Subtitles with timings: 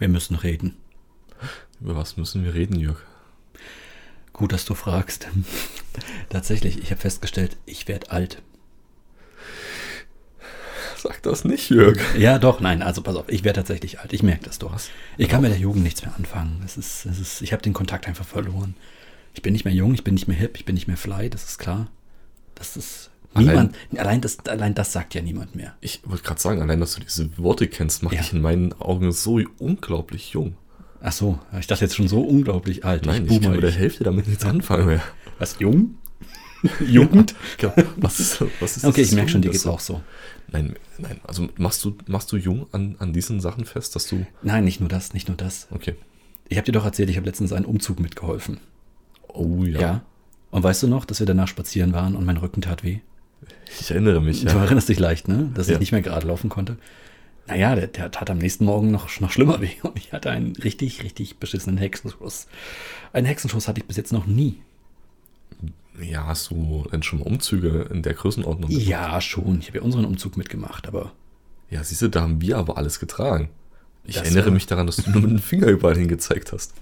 [0.00, 0.76] Wir müssen reden.
[1.80, 2.98] Über was müssen wir reden, Jörg?
[4.32, 5.28] Gut, dass du fragst.
[6.30, 8.42] Tatsächlich, ich habe festgestellt, ich werde alt.
[10.96, 11.98] Sag das nicht, Jörg.
[12.16, 14.12] Ja, doch, nein, also pass auf, ich werde tatsächlich alt.
[14.12, 14.78] Ich merke das doch.
[15.16, 16.62] Ich kann mit der Jugend nichts mehr anfangen.
[16.64, 18.74] Es ist, es ist, ich habe den Kontakt einfach verloren.
[19.34, 21.30] Ich bin nicht mehr jung, ich bin nicht mehr hip, ich bin nicht mehr fly,
[21.30, 21.90] das ist klar.
[22.54, 25.74] Das ist niemand, allein das, allein das sagt ja niemand mehr.
[25.80, 28.20] Ich wollte gerade sagen, allein, dass du diese Worte kennst, macht Ja.
[28.22, 30.54] dich in meinen Augen so unglaublich jung.
[31.02, 33.06] Ach so, ich dachte jetzt schon so unglaublich alt.
[33.06, 35.02] Nein, ich, boomer, kann mit der ich- Hälfte damit nichts anfangen mehr.
[35.38, 35.94] Was, jung?
[36.86, 37.34] Jugend?
[37.96, 40.02] Was ist, was ist Okay, ich merke schon, dir geht's das auch so.
[40.52, 44.26] Nein, nein, also machst du, machst du jung an, an diesen Sachen fest, dass du.
[44.42, 45.68] Nein, nicht nur das, nicht nur das.
[45.70, 45.94] Okay.
[46.50, 48.58] Ich habe dir doch erzählt, ich habe letztens einen Umzug mitgeholfen.
[49.28, 49.80] Oh ja.
[49.80, 50.00] Ja.
[50.50, 52.98] Und weißt du noch, dass wir danach spazieren waren und mein Rücken tat weh?
[53.80, 54.62] Ich erinnere mich, Du ja.
[54.64, 55.50] erinnerst dich leicht, ne?
[55.54, 55.74] Dass Ja.
[55.74, 56.76] ich nicht mehr gerade laufen konnte.
[57.46, 59.70] Naja, der, der tat am nächsten Morgen noch, noch schlimmer weh.
[59.82, 62.46] Und ich hatte einen richtig, richtig beschissenen Hexenschuss.
[63.12, 64.60] Einen Hexenschuss hatte ich bis jetzt noch nie.
[66.00, 68.70] Ja, hast du denn schon mal Umzüge in der Größenordnung?
[68.70, 68.86] gemacht?
[68.86, 69.58] Ja, schon.
[69.60, 71.12] Ich habe ja unseren Umzug mitgemacht, aber
[71.70, 73.50] Ja, siehst du, da haben wir aber alles getragen.
[74.04, 76.72] Ich Das erinnere war- mich daran, dass du nur mit dem Finger überall hingezeigt hast.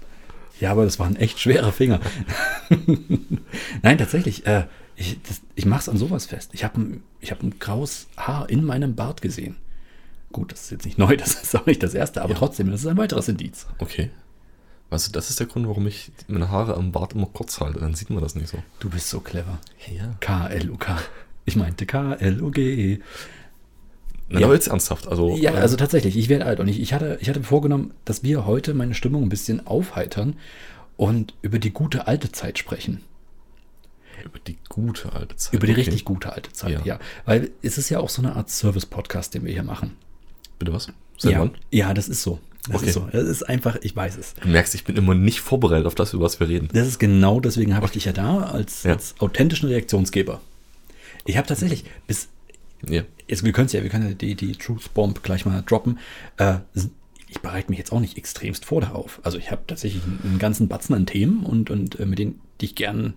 [0.59, 1.99] ja, aber das waren echt schwere Finger.
[3.81, 4.45] Nein, tatsächlich.
[4.45, 4.65] Äh,
[4.99, 6.51] ich das, ich mache es an sowas fest.
[6.53, 9.55] Ich habe ein, ich hab ein graues Haar in meinem Bart gesehen.
[10.31, 12.37] Gut, das ist jetzt nicht neu, das ist auch nicht das erste, aber Ja.
[12.39, 13.65] trotzdem, das ist ein weiteres Indiz.
[13.79, 14.09] Okay.
[14.91, 17.79] Weißt du, das ist der Grund, warum ich meine Haare am Bart immer kurz halte.
[17.79, 18.57] Dann sieht man das nicht so.
[18.79, 19.59] Du bist so clever.
[19.95, 20.15] Ja.
[20.19, 20.97] K-L-U-K.
[21.45, 22.99] Ich meinte K-L-U-G.
[24.29, 24.47] Nein, Ja.
[24.47, 25.07] aber jetzt ernsthaft.
[25.07, 27.91] Also, Ja, äh, also tatsächlich, ich werde alt und ich, ich, hatte, ich hatte vorgenommen,
[28.05, 30.35] dass wir heute meine Stimmung ein bisschen aufheitern
[30.97, 33.01] und über die gute alte Zeit sprechen.
[34.25, 35.53] Über die gute alte Zeit.
[35.53, 35.81] Über die Okay.
[35.81, 36.81] richtig gute alte Zeit, ja.
[36.85, 36.99] Ja.
[37.25, 39.95] Weil es ist ja auch so eine Art Service-Podcast, den wir hier machen.
[40.57, 40.91] Bitte was?
[41.17, 41.39] Seit ja.
[41.41, 41.51] wann?
[41.71, 42.39] ja, das ist so.
[42.67, 42.87] Das Okay.
[42.89, 43.07] ist so.
[43.11, 44.35] Das ist einfach, ich weiß es.
[44.35, 46.69] Du merkst, ich bin immer nicht vorbereitet auf das, über was wir reden.
[46.73, 48.93] Das ist genau deswegen habe ich dich ja da als, Ja.
[48.93, 50.41] als authentischen Reaktionsgeber.
[51.25, 52.27] Ich habe tatsächlich bis
[52.87, 53.03] Ja.
[53.27, 55.99] jetzt, wir können es ja, wir können ja die, die Truth Bomb gleich mal droppen.
[56.37, 56.55] Äh,
[57.27, 59.19] ich bereite mich jetzt auch nicht extremst vor darauf.
[59.23, 62.41] Also ich habe tatsächlich einen, einen ganzen Batzen an Themen und, und äh, mit denen,
[62.61, 63.13] die ich gern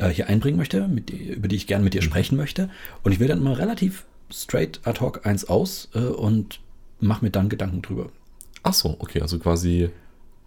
[0.00, 2.70] äh, hier einbringen möchte, mit, über die ich gern mit dir sprechen möchte.
[3.02, 6.60] Und ich will dann mal relativ straight ad hoc eins aus äh, und
[7.00, 8.10] mache mir dann Gedanken drüber.
[8.62, 9.90] Ach so, okay, also quasi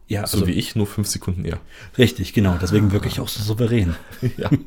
[0.07, 1.59] Ja, so wie ich, nur fünf Sekunden eher.
[1.97, 2.57] Richtig, genau.
[2.61, 3.95] Deswegen wirklich auch so souverän.
[4.37, 4.49] ja.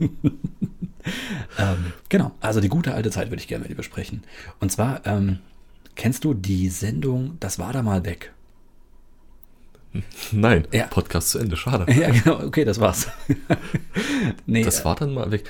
[1.57, 4.25] Ähm, genau, also die gute alte Zeit würde ich gerne mit dir besprechen.
[4.59, 5.39] Und zwar, ähm,
[5.95, 8.33] kennst du die Sendung Das war da mal weg?
[10.33, 10.87] Nein, Ja.
[10.87, 11.91] Podcast zu Ende, schade.
[11.93, 13.09] Ja, genau, okay, das war's.
[14.47, 15.45] nee, Das war dann mal weg.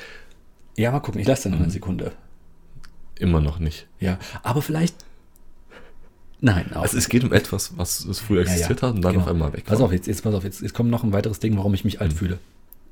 [0.76, 2.12] äh, ja, mal gucken, ich lasse dir noch eine Sekunde.
[3.18, 3.86] Immer noch nicht.
[3.98, 4.96] Ja, aber vielleicht.
[6.40, 6.82] Nein, auch.
[6.82, 9.24] Also es geht um etwas, was es früher Ja, ja, existiert hat und dann genau.
[9.24, 11.40] auf einmal weg Pass auf, jetzt, jetzt, pass auf, jetzt, jetzt kommt noch ein weiteres
[11.40, 12.38] Ding, warum ich mich alt fühle.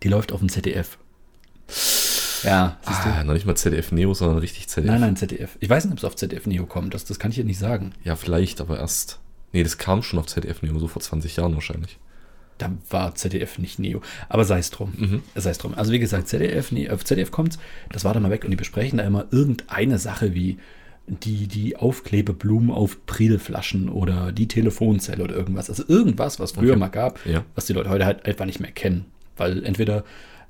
[0.02, 0.96] Die läuft auf dem ZDF.
[2.42, 3.08] Ja, siehst du?
[3.08, 4.90] Ah, noch nicht mal ZDF Neo, sondern richtig ZDF.
[4.90, 5.56] Nein, nein, ZDF.
[5.60, 7.58] Ich weiß nicht, ob es auf ZDF Neo kommt, das, das kann ich dir nicht
[7.58, 7.92] sagen.
[8.02, 9.18] Ja, vielleicht, aber erst.
[9.54, 11.98] Nee, das kam schon auf ZDF Neo, so vor 20 Jahren wahrscheinlich.
[12.58, 14.00] Da war ZDF nicht Neo.
[14.28, 15.22] Aber sei es drum.
[15.34, 15.74] Sei es drum.
[15.74, 17.58] Also wie gesagt, ZDF, nee, auf ZDF kommt,
[17.90, 20.58] das war da mal weg und die besprechen da immer irgendeine Sache wie
[21.06, 25.68] die, die Aufklebeblumen auf Prilflaschen oder die Telefonzelle oder irgendwas.
[25.68, 26.78] Also irgendwas, was früher Okay.
[26.80, 27.44] mal gab, Ja.
[27.54, 29.04] was die Leute heute halt einfach nicht mehr kennen.
[29.36, 30.04] Weil entweder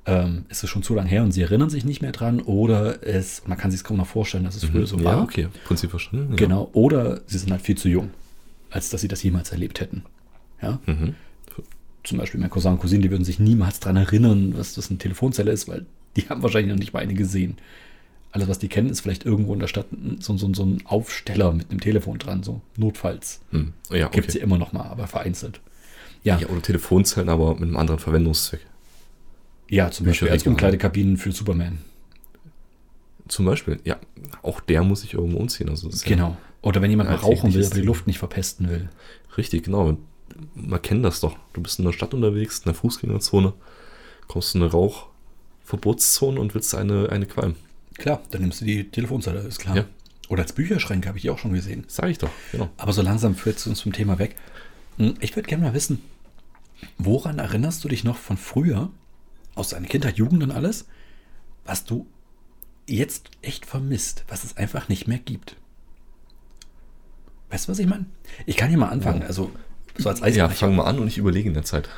[0.05, 3.03] ähm, ist es schon zu lange her und sie erinnern sich nicht mehr dran oder
[3.05, 5.23] es, man kann sich es kaum noch vorstellen, dass es früher so ja, war.
[5.23, 5.47] okay.
[5.65, 6.27] Prinzip verstanden.
[6.31, 6.35] Ja.
[6.35, 6.69] Genau.
[6.73, 8.11] Oder sie sind halt viel zu jung,
[8.75, 10.03] als dass sie das jemals erlebt hätten.
[10.61, 10.79] Ja.
[10.85, 11.15] Mhm.
[12.03, 14.99] Zum Beispiel mein Cousin und Cousine, die würden sich niemals daran erinnern, was das eine
[14.99, 15.85] Telefonzelle ist, weil
[16.17, 17.57] die haben wahrscheinlich noch nicht mal eine gesehen.
[18.31, 19.87] Alles, was die kennen, ist vielleicht irgendwo in der Stadt
[20.19, 23.39] so, so, so ein Aufsteller mit einem Telefon dran, so notfalls.
[23.51, 23.71] Hm.
[23.89, 24.39] Ja, Gibt es okay.
[24.39, 25.61] ja immer noch mal, aber vereinzelt.
[26.23, 28.59] Ja, Ja, ja, oder Telefonzellen, aber mit einem anderen Verwendungszweck.
[29.89, 30.33] zum Beispiel Bücherregal.
[30.33, 31.77] als Umkleidekabinen für Superman.
[33.29, 33.97] Zum Beispiel, ja,
[34.43, 35.69] auch der muss sich irgendwo umziehen.
[35.69, 36.37] Also Genau.
[36.65, 37.81] Oder wenn jemand Ja, mal rauchen will, aber die.
[37.81, 38.89] Luft nicht verpesten will.
[39.37, 39.97] Richtig, genau.
[40.55, 41.37] Man kennt das doch.
[41.53, 43.53] Du bist in der Stadt unterwegs, in der Fußgängerzone,
[44.27, 47.55] kommst in eine Rauchverbotszone und willst eine, eine qualmen.
[47.97, 49.77] Klar, dann nimmst du die Telefonzelle, ist klar.
[49.77, 49.85] Ja.
[50.27, 51.85] Oder als Bücherschränke habe ich die auch schon gesehen.
[51.87, 52.69] Sag ich doch, genau.
[52.77, 54.35] Aber so langsam führt es uns vom Thema weg.
[54.97, 56.01] Hm, Ich würde gerne mal wissen,
[56.97, 58.89] woran erinnerst du dich noch von früher,
[59.53, 60.85] aus deiner Kindheit, Jugend und alles,
[61.63, 62.07] was du
[62.87, 65.55] jetzt echt vermisst, was es einfach nicht mehr gibt?
[67.49, 68.05] Weißt du, was ich meine?
[68.45, 69.23] Ich kann hier mal anfangen.
[69.23, 69.51] Also,
[69.97, 70.49] so als Ja, Eisbrecher.
[70.49, 71.89] fang mal an und ich überlege in der Zeit.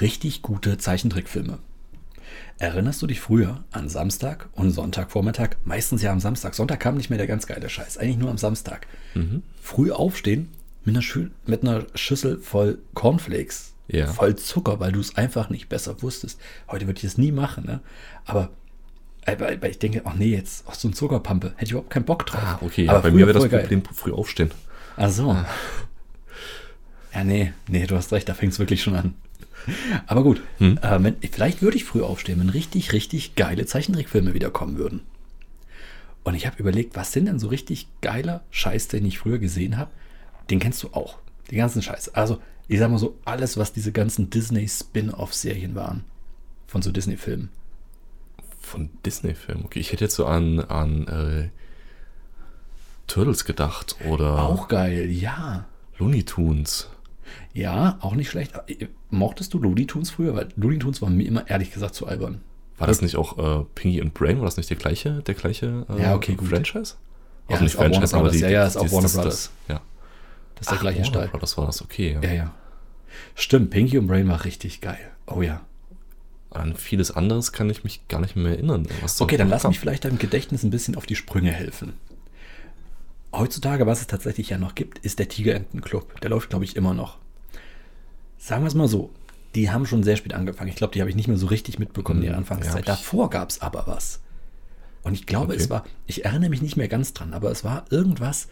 [0.00, 1.58] richtig gute Zeichentrickfilme.
[2.58, 5.50] Erinnerst du dich früher an Samstag und Sonntagvormittag?
[5.64, 6.54] Meistens ja am Samstag.
[6.54, 7.98] Sonntag kam nicht mehr der ganz geile Scheiß.
[7.98, 8.86] Eigentlich nur am Samstag.
[9.60, 10.48] Früh aufstehen,
[10.84, 14.06] mit einer, Schü mit einer Schüssel voll Cornflakes, Ja.
[14.06, 16.40] voll Zucker, weil du es einfach nicht besser wusstest.
[16.68, 17.80] Heute würde ich das nie machen, ne?
[18.24, 18.50] Aber
[19.26, 21.90] äh, weil, weil ich denke, ach nee, jetzt auch so ein Zuckerpampe, hätte ich überhaupt
[21.90, 22.40] keinen Bock drauf.
[22.44, 22.88] Ah, okay.
[22.88, 23.60] Aber bei mir wäre das voll geil.
[23.60, 24.50] Problem früh aufstehen.
[24.96, 25.36] Ach so.
[27.14, 29.14] Ja, nee, nee, du hast recht, da fängt es wirklich schon an.
[30.06, 30.78] Aber gut, Hm.
[30.82, 35.02] äh, wenn, vielleicht würde ich früh aufstehen, wenn richtig, richtig geile Zeichentrickfilme wiederkommen würden.
[36.22, 39.76] Und ich habe überlegt, was sind denn so richtig geiler Scheiß, den ich früher gesehen
[39.76, 39.90] habe?
[40.50, 41.18] Den kennst du auch.
[41.50, 42.14] Den ganzen Scheiß.
[42.14, 46.04] Also, ich sag mal so, alles, was diese ganzen Disney-Spin-Off-Serien waren.
[46.66, 47.50] Von so Disney-Filmen.
[48.60, 49.64] Von Disney-Filmen.
[49.66, 51.48] Okay, ich hätte jetzt so an, an äh,
[53.06, 55.66] Turtles gedacht oder Auch geil, ja.
[55.98, 56.88] Looney Tunes.
[57.52, 58.52] Ja, auch nicht schlecht.
[59.10, 60.34] Mochtest du Looney Tunes früher?
[60.34, 62.40] Weil Looney Tunes waren mir immer ehrlich gesagt zu albern.
[62.78, 64.38] War das nicht auch äh, Pinky und Brain?
[64.38, 66.48] War das nicht der gleiche, der gleiche äh, Ja, okay, gut.
[66.48, 66.94] Franchise?
[67.48, 68.40] Ja, also ist auch Warner Brothers.
[68.40, 69.50] Ja, ja, ist auch das- Warner das- Brothers.
[69.68, 69.80] Das, ja.
[70.56, 71.28] Das ist der Ach, gleiche Warner Stall.
[71.28, 72.14] Brothers war das, okay.
[72.14, 72.22] Ja.
[72.28, 72.54] Ja, ja.
[73.36, 74.98] Stimmt, Pinky und Brain war richtig geil.
[75.26, 75.60] Oh ja.
[76.50, 78.86] An vieles anderes kann ich mich gar nicht mehr erinnern.
[79.20, 81.94] Okay, dann lass mich vielleicht deinem Gedächtnis ein bisschen auf die Sprünge helfen.
[83.38, 86.20] Heutzutage, was es tatsächlich ja noch gibt, ist der Tigerentenclub.
[86.20, 87.18] Der läuft, glaube ich, immer noch.
[88.38, 89.10] Sagen wir es mal so.
[89.54, 90.68] Die haben schon sehr spät angefangen.
[90.68, 92.88] Ich glaube, die habe ich nicht mehr so richtig mitbekommen, die Hm, ja, Anfangszeit.
[92.88, 94.20] Davor gab es aber was.
[95.02, 95.62] Und ich glaube, Okay.
[95.62, 98.48] es war, ich erinnere mich nicht mehr ganz dran, aber es war irgendwas,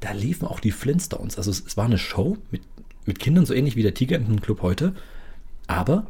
[0.00, 1.36] da liefen auch die Flintstones.
[1.36, 2.62] Also es, es war eine Show mit,
[3.06, 4.94] mit Kindern, so ähnlich wie der Tigerentenclub heute.
[5.66, 6.06] Aber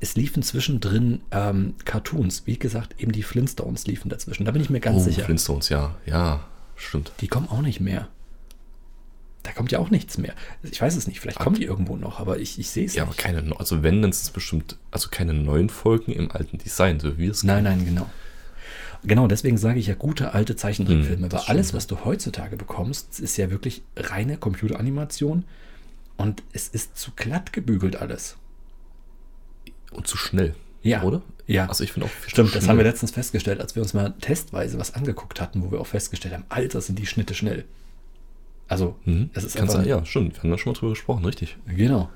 [0.00, 2.46] es liefen zwischendrin ähm, Cartoons.
[2.46, 4.44] Wie gesagt, eben die Flintstones liefen dazwischen.
[4.44, 5.24] Da bin ich mir ganz oh, sicher.
[5.24, 5.96] Flintstones, ja.
[6.06, 6.44] Ja,
[6.76, 7.12] stimmt.
[7.20, 8.08] Die kommen auch nicht mehr.
[9.42, 10.32] Da kommt ja auch nichts mehr.
[10.62, 13.02] Ich weiß es nicht, vielleicht kommen die irgendwo noch, aber ich, ich sehe es Ja,
[13.02, 13.20] aber nicht.
[13.20, 16.98] keine, neu- also wenn, dann sind es bestimmt, also keine neuen Folgen im alten Design,
[16.98, 18.08] so wie es Nein, nein, genau.
[19.02, 23.20] Genau, deswegen sage ich ja gute alte Zeichentrickfilme, Hm, weil alles, was du heutzutage bekommst,
[23.20, 25.44] ist ja wirklich reine Computeranimation
[26.16, 28.36] und es ist zu glatt gebügelt alles.
[29.92, 30.54] Und zu schnell.
[30.84, 31.02] Ja.
[31.02, 31.22] Oder?
[31.46, 31.66] Ja.
[31.66, 32.68] Also ich finde auch Stimmt, das schnell.
[32.70, 35.86] haben wir letztens festgestellt, als wir uns mal testweise was angeguckt hatten, wo wir auch
[35.86, 37.64] festgestellt haben, Alter, sind die Schnitte schnell.
[38.68, 39.30] Also, Mhm.
[39.34, 40.34] es ist Kann einfach ja, stimmt.
[40.36, 41.56] Wir haben da schon mal drüber gesprochen, richtig.
[41.66, 42.08] Genau.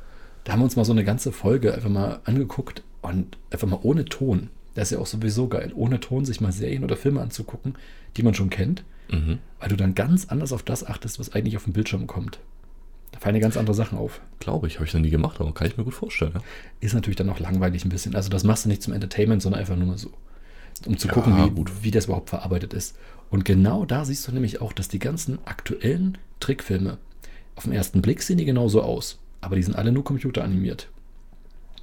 [0.44, 3.81] Da haben wir uns mal so eine ganze Folge einfach mal angeguckt und einfach mal
[3.82, 4.49] ohne Ton.
[4.75, 7.75] Das ist ja auch sowieso geil, ohne Ton sich mal Serien oder Filme anzugucken,
[8.17, 9.38] die man schon kennt, Mhm.
[9.61, 12.38] weil du dann ganz anders auf das achtest, was eigentlich auf dem Bildschirm kommt.
[13.20, 14.20] Fallen dir ganz andere Sachen auf.
[14.38, 16.32] Glaube ich, habe ich noch nie gemacht, aber kann ich mir gut vorstellen.
[16.35, 16.41] Ja.
[16.81, 18.15] Ist natürlich dann auch langweilig ein bisschen.
[18.15, 20.11] Also das machst du nicht zum Entertainment, sondern einfach nur mal so.
[20.87, 21.82] Um zu Ja, gucken, wie, gut.
[21.82, 22.97] wie das überhaupt verarbeitet ist.
[23.31, 26.99] Und genau da siehst du nämlich auch, dass die ganzen aktuellen Trickfilme,
[27.56, 29.19] auf den ersten Blick sehen die genauso aus.
[29.41, 30.88] Aber die sind alle nur computeranimiert.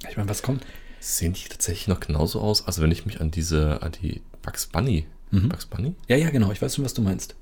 [0.08, 0.64] Ich meine, was kommt?
[1.00, 2.66] Sehen die tatsächlich noch genauso aus?
[2.66, 5.48] Also wenn ich mich an diese, an die Bugs Bunny, Mhm.
[5.48, 5.94] Bugs Bunny?
[6.08, 6.52] Ja, ja, genau.
[6.52, 7.34] Ich weiß schon, was du meinst.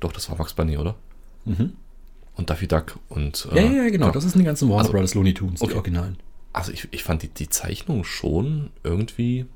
[0.00, 0.94] Doch, das war Bugs Bunny, oder?
[1.46, 1.72] Mhm.
[2.34, 3.46] Und Daffy Duck und...
[3.54, 4.10] Ja, äh, ja, ja, genau.
[4.10, 5.74] Das ist eine ganze Warner Also- Brothers Looney Tunes, die okay.
[5.74, 6.16] Originalen.
[6.54, 9.46] Also ich, ich fand die, die Zeichnung schon irgendwie,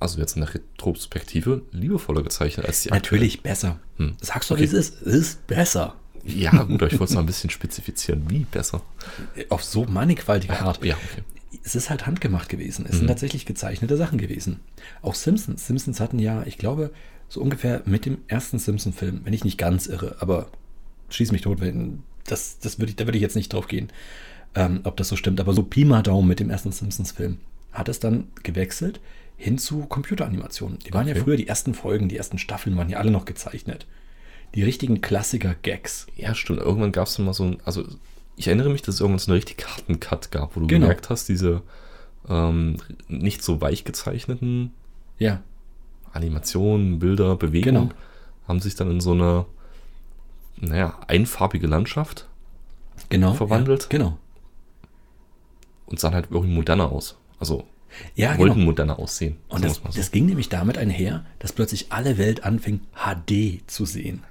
[0.00, 3.78] also jetzt in der Retrospektive, liebevoller gezeichnet als die Natürlich besser.
[3.98, 4.16] Hm.
[4.20, 4.62] Sagst du, Okay.
[4.62, 5.02] wie es ist?
[5.02, 5.94] Es ist besser.
[6.26, 8.24] Ja, gut, aber ich wollte es mal ein bisschen spezifizieren.
[8.30, 8.80] Wie besser?
[9.50, 10.82] Auf so mannigfaltige Art.
[10.84, 11.22] Ja, okay.
[11.62, 12.86] Es ist halt handgemacht gewesen.
[12.86, 13.08] Es sind Mhm.
[13.08, 14.60] tatsächlich gezeichnete Sachen gewesen.
[15.02, 15.66] Auch Simpsons.
[15.66, 16.90] Simpsons hatten ja, ich glaube,
[17.28, 20.48] so ungefähr mit dem ersten Simpson-Film, wenn ich nicht ganz irre, aber
[21.10, 23.88] schieß mich tot, wenn das, das würde ich, da würde ich jetzt nicht drauf gehen,
[24.54, 25.40] ähm, ob das so stimmt.
[25.40, 27.38] Aber so Pi mal Daumen mit dem ersten Simpsons-Film
[27.72, 29.00] hat es dann gewechselt
[29.36, 30.78] hin zu Computeranimationen.
[30.80, 31.22] Die waren ja Okay.
[31.24, 33.86] früher, die ersten Folgen, die ersten Staffeln waren ja alle noch gezeichnet.
[34.54, 36.06] Die richtigen Klassiker-Gags.
[36.16, 36.60] Ja, stimmt.
[36.60, 37.84] Irgendwann gab es dann mal so ein, also
[38.36, 40.82] ich erinnere mich, dass es irgendwann so einen richtig harten Cut gab, wo du Genau.
[40.86, 41.62] gemerkt hast, diese
[42.28, 42.76] ähm,
[43.08, 44.70] nicht so weich gezeichneten
[45.18, 45.42] Ja,
[46.12, 47.94] Animationen, Bilder, Bewegungen Genau.
[48.46, 49.46] haben sich dann in so eine,
[50.64, 52.28] naja, einfarbige Landschaft
[53.08, 53.34] genau.
[53.34, 53.84] Verwandelt?
[53.84, 54.18] Ja, genau.
[55.86, 57.16] und sahen halt irgendwie moderner aus.
[57.38, 57.64] Also
[58.14, 58.66] Ja, wollten genau.
[58.66, 59.36] moderner aussehen.
[59.48, 59.82] Und das, so.
[59.94, 64.22] das ging nämlich damit einher, dass plötzlich alle Welt anfing, HD zu sehen.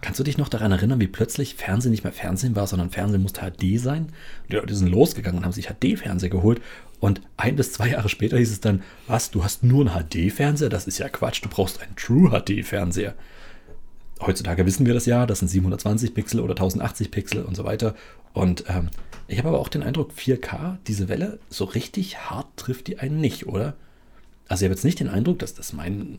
[0.00, 3.22] Kannst du dich noch daran erinnern, wie plötzlich Fernsehen nicht mehr Fernsehen war, sondern Fernsehen
[3.22, 4.04] musste HD sein?
[4.42, 6.62] Und die Leute sind losgegangen und haben sich HD-Fernseher geholt.
[7.00, 10.68] Und ein bis zwei Jahre später hieß es dann, was, du hast nur einen HD-Fernseher?
[10.68, 13.14] Das ist ja Quatsch, du brauchst einen True HD-Fernseher.
[14.20, 17.94] Heutzutage wissen wir das ja, das sind 720 Pixel oder 1080 Pixel und so weiter.
[18.32, 18.90] Und ähm,
[19.28, 23.20] ich habe aber auch den Eindruck, 4K, diese Welle, so richtig hart trifft die einen
[23.20, 23.74] nicht, oder?
[24.48, 26.18] Also ich habe jetzt nicht den Eindruck, dass das mein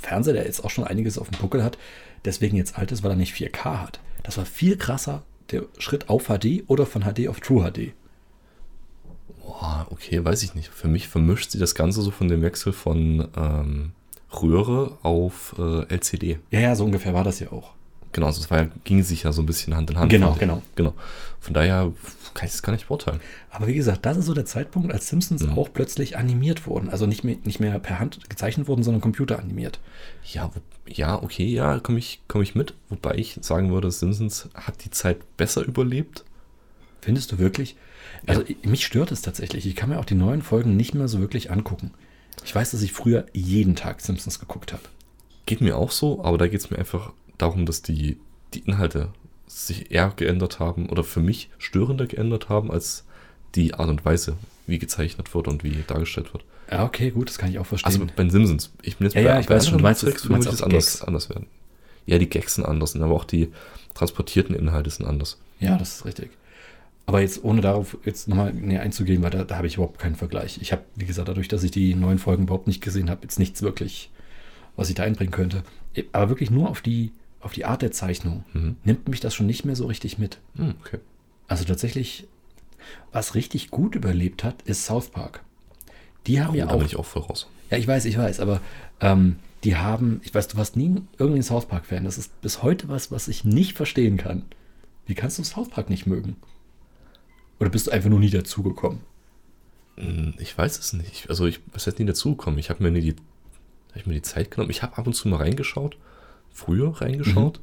[0.00, 1.78] Fernseher, der jetzt auch schon einiges auf dem Buckel hat,
[2.24, 4.00] deswegen jetzt alt ist, weil er nicht 4K hat.
[4.22, 7.92] Das war viel krasser, der Schritt auf HD oder von HD auf True HD.
[9.40, 10.68] Boah, okay, weiß ich nicht.
[10.68, 13.92] Für mich vermischt sich das Ganze so von dem Wechsel von ähm,
[14.42, 16.38] Röhre auf äh, LCD.
[16.50, 17.72] Ja, ja, so ungefähr war das ja auch.
[18.12, 20.10] Genau, also es war ja, ging sich ja so ein bisschen Hand in Hand.
[20.10, 20.62] Genau, genau.
[20.74, 20.94] Genau.
[21.38, 21.92] Von daher
[22.32, 23.20] kann ich es gar nicht beurteilen.
[23.50, 25.58] Aber wie gesagt, das ist so der Zeitpunkt, als Simpsons Mhm.
[25.58, 26.88] auch plötzlich animiert wurden.
[26.88, 29.80] Also nicht mehr, nicht mehr per Hand gezeichnet wurden, sondern computeranimiert.
[30.24, 32.72] Ja, wo, ja, okay, ja, komme ich, komm ich mit.
[32.88, 36.24] Wobei ich sagen würde, Simpsons hat die Zeit besser überlebt.
[37.02, 37.76] Findest du wirklich?
[38.26, 39.66] Also ich- mich stört es tatsächlich.
[39.66, 41.90] Ich kann mir auch die neuen Folgen nicht mehr so wirklich angucken.
[42.46, 44.84] Ich weiß, dass ich früher jeden Tag Simpsons geguckt habe.
[45.46, 48.18] Geht mir auch so, aber da geht es mir einfach darum, dass die,
[48.54, 49.08] die Inhalte
[49.48, 53.04] sich eher geändert haben oder für mich störender geändert haben als
[53.56, 54.36] die Art und Weise,
[54.66, 56.44] wie gezeichnet wird und wie dargestellt wird.
[56.70, 57.86] Ja, okay, gut, das kann ich auch verstehen.
[57.86, 58.72] Also bei den Simpsons.
[58.82, 60.62] Ich bin jetzt Ja, bei, ja, ich weiß schon, du meinst Tricks, du meinst das
[60.62, 61.46] anders, anders werden.
[62.06, 63.52] Ja, die Gags sind anders, aber auch die
[63.94, 65.38] transportierten Inhalte sind anders.
[65.58, 66.30] ja, das ist richtig.
[67.08, 70.16] Aber jetzt, ohne darauf jetzt nochmal näher einzugehen, weil da, da habe ich überhaupt keinen
[70.16, 70.58] Vergleich.
[70.60, 73.38] Ich habe, wie gesagt, dadurch, dass ich die neuen Folgen überhaupt nicht gesehen habe, jetzt
[73.38, 74.10] nichts wirklich,
[74.74, 75.62] was ich da einbringen könnte.
[76.12, 78.76] Aber wirklich nur auf die, auf die Art der Zeichnung Mhm.
[78.84, 80.38] nimmt mich das schon nicht mehr so richtig mit.
[80.56, 80.98] Hm, okay.
[81.46, 82.26] Also tatsächlich,
[83.12, 85.42] was richtig gut überlebt hat, ist South Park.
[86.26, 86.78] Die haben Oh, ja da auch.
[86.78, 87.46] bin ich auch voll raus.
[87.70, 88.60] Ja, ich weiß, ich weiß, aber
[89.00, 92.04] ähm, die haben, ich weiß, du warst nie irgendwie ein South Park-Fan.
[92.04, 94.42] Das ist bis heute was, was ich nicht verstehen kann.
[95.06, 96.34] Wie kannst du South Park nicht mögen?
[97.60, 99.00] Oder bist du einfach nur nie dazugekommen?
[99.96, 101.28] Hm, Ich weiß es nicht.
[101.30, 102.58] Also ich bin jetzt nie dazugekommen.
[102.58, 103.16] Ich habe mir nie die,
[103.90, 104.70] hab ich mir die Zeit genommen.
[104.70, 105.96] Ich habe ab und zu mal reingeschaut.
[106.52, 107.60] Früher reingeschaut.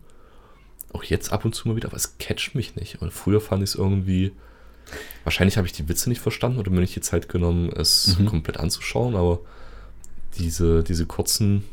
[0.93, 3.01] Auch jetzt ab und zu mal wieder, aber es catcht mich nicht.
[3.01, 4.31] Und früher fand ich es irgendwie.
[5.23, 8.25] Wahrscheinlich habe ich die Witze nicht verstanden oder mir nicht die Zeit genommen, es Mhm.
[8.27, 9.39] komplett anzuschauen, aber
[10.37, 11.63] diese, diese kurzen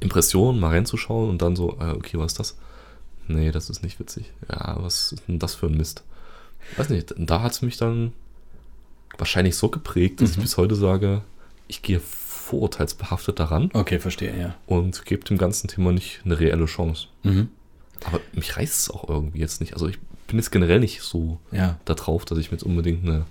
[0.00, 2.56] Impressionen mal reinzuschauen und dann so, äh, okay, was ist das?
[3.28, 4.32] Nee, das ist nicht witzig.
[4.50, 6.02] Ja, was ist denn das für ein Mist?
[6.76, 8.12] Weiß nicht, da hat es mich dann
[9.18, 10.42] wahrscheinlich so geprägt, dass ich Mhm.
[10.42, 11.22] bis heute sage,
[11.68, 14.54] ich gehe vorurteilsbehaftet daran Okay, verstehe, ja.
[14.66, 17.06] und gebe dem ganzen Thema nicht eine reelle Chance.
[17.22, 17.48] Mhm.
[18.04, 19.72] Aber mich reißt es auch irgendwie jetzt nicht.
[19.74, 21.78] Also ich bin jetzt generell nicht so Ja.
[21.84, 23.24] da drauf, dass ich mir jetzt unbedingt eine,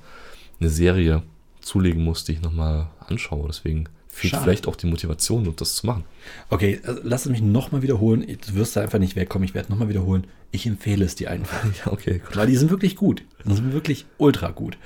[0.60, 1.22] eine Serie
[1.62, 3.48] zulegen muss, die ich nochmal anschaue.
[3.48, 4.44] Deswegen fehlt Schade.
[4.44, 6.04] vielleicht auch die Motivation, das zu machen.
[6.52, 8.22] Okay, also lass es mich nochmal wiederholen.
[8.22, 9.48] Du wirst da einfach nicht wegkommen.
[9.48, 10.28] Ich werde nochmal wiederholen.
[10.52, 11.66] Ich empfehle es dir einfach.
[11.86, 12.36] Ja, okay, gut.
[12.38, 13.24] Weil die sind wirklich gut.
[13.44, 14.78] Die sind wirklich ultra gut.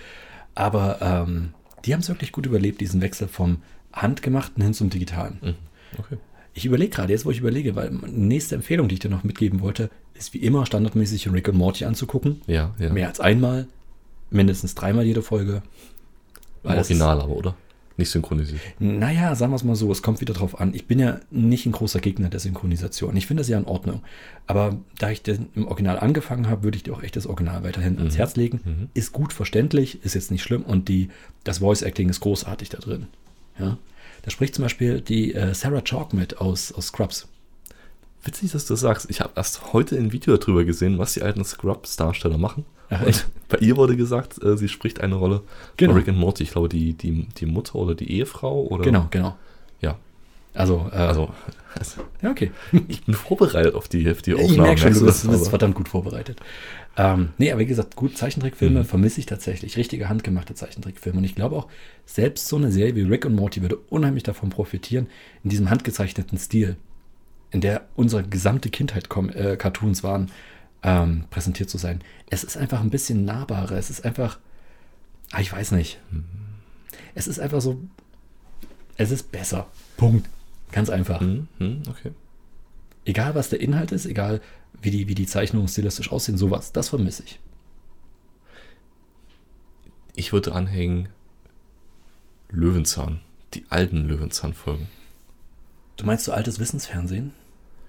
[0.55, 1.49] Aber ähm,
[1.83, 3.57] die haben es wirklich gut überlebt, diesen Wechsel vom
[3.91, 5.39] Handgemachten hin zum Digitalen.
[5.41, 5.55] Mhm.
[5.97, 6.17] Okay.
[6.53, 9.25] Ich überlege gerade, jetzt wo ich überlege, weil die nächste Empfehlung, die ich dir noch
[9.25, 12.41] mitgeben wollte, ist wie immer standardmäßig Rick und Morty anzugucken.
[12.47, 12.91] Ja, ja.
[12.91, 13.67] Mehr als einmal,
[14.29, 15.61] mindestens dreimal jede Folge.
[16.63, 17.55] Original aber, oder?
[17.97, 18.61] Nicht synchronisiert.
[18.79, 20.73] Naja, sagen wir es mal so, es kommt wieder drauf an.
[20.75, 23.17] Ich bin ja nicht ein großer Gegner der Synchronisation.
[23.17, 24.01] Ich finde das ja in Ordnung.
[24.45, 27.63] Aber da ich den im Original angefangen habe, würde ich dir auch echt das Original
[27.63, 28.17] weiterhin ans Mhm.
[28.17, 28.59] Herz legen.
[28.63, 28.89] Mhm.
[28.93, 31.09] Ist gut verständlich, ist jetzt nicht schlimm und die,
[31.43, 33.07] das Voice Acting ist großartig da drin.
[33.59, 33.77] Ja?
[34.21, 37.27] Da spricht zum Beispiel die äh, Sarah Chalk mit aus, aus Scrubs.
[38.23, 39.09] Witzig, dass du das sagst.
[39.09, 42.65] Ich habe erst heute ein Video darüber gesehen, was die alten Scrubs-Darsteller machen.
[42.89, 43.27] Echt?
[43.49, 45.41] bei ihr wurde gesagt, äh, sie spricht eine Rolle
[45.77, 45.93] Genau.
[45.93, 46.43] Rick and Morty.
[46.43, 48.83] Ich glaube, die, die, die Mutter oder die Ehefrau oder.
[48.83, 49.37] Genau, genau.
[49.81, 49.97] Ja,
[50.53, 51.29] Also, äh, also,
[51.77, 52.51] also ja, okay.
[52.87, 54.61] ich bin vorbereitet auf die, auf die Ich Aufnahmen.
[54.61, 56.39] merke schon, du bist, bist verdammt gut vorbereitet.
[56.99, 58.85] Ähm, nee, aber wie gesagt, gut, Zeichentrickfilme Mhm.
[58.85, 59.77] vermisse ich tatsächlich.
[59.77, 61.19] Richtige handgemachte Zeichentrickfilme.
[61.19, 61.67] Und ich glaube auch,
[62.07, 65.07] selbst so eine Serie wie Rick und Morty würde unheimlich davon profitieren,
[65.43, 66.75] in diesem handgezeichneten Stil,
[67.57, 70.29] in der unsere gesamte Kindheit äh, Cartoons waren,
[70.83, 72.03] ähm, präsentiert zu sein.
[72.29, 73.71] Es ist einfach ein bisschen nahbarer.
[73.71, 74.37] Es ist einfach,
[75.31, 75.99] ah, ich weiß nicht.
[76.11, 76.23] Mhm.
[77.15, 77.81] Es ist einfach so,
[78.97, 79.65] es ist besser.
[79.97, 80.29] Punkt.
[80.71, 81.19] Ganz einfach.
[81.19, 82.11] Hm, hm, okay.
[83.05, 84.39] Egal, was der Inhalt ist, egal,
[84.79, 87.39] wie die, wie die Zeichnungen stilistisch aussehen, sowas, das vermisse ich.
[90.13, 91.09] Ich würde anhängen
[92.49, 93.21] Löwenzahn.
[93.55, 94.87] Die alten Löwenzahn-Folgen.
[95.95, 97.33] Du meinst so altes Wissensfernsehen?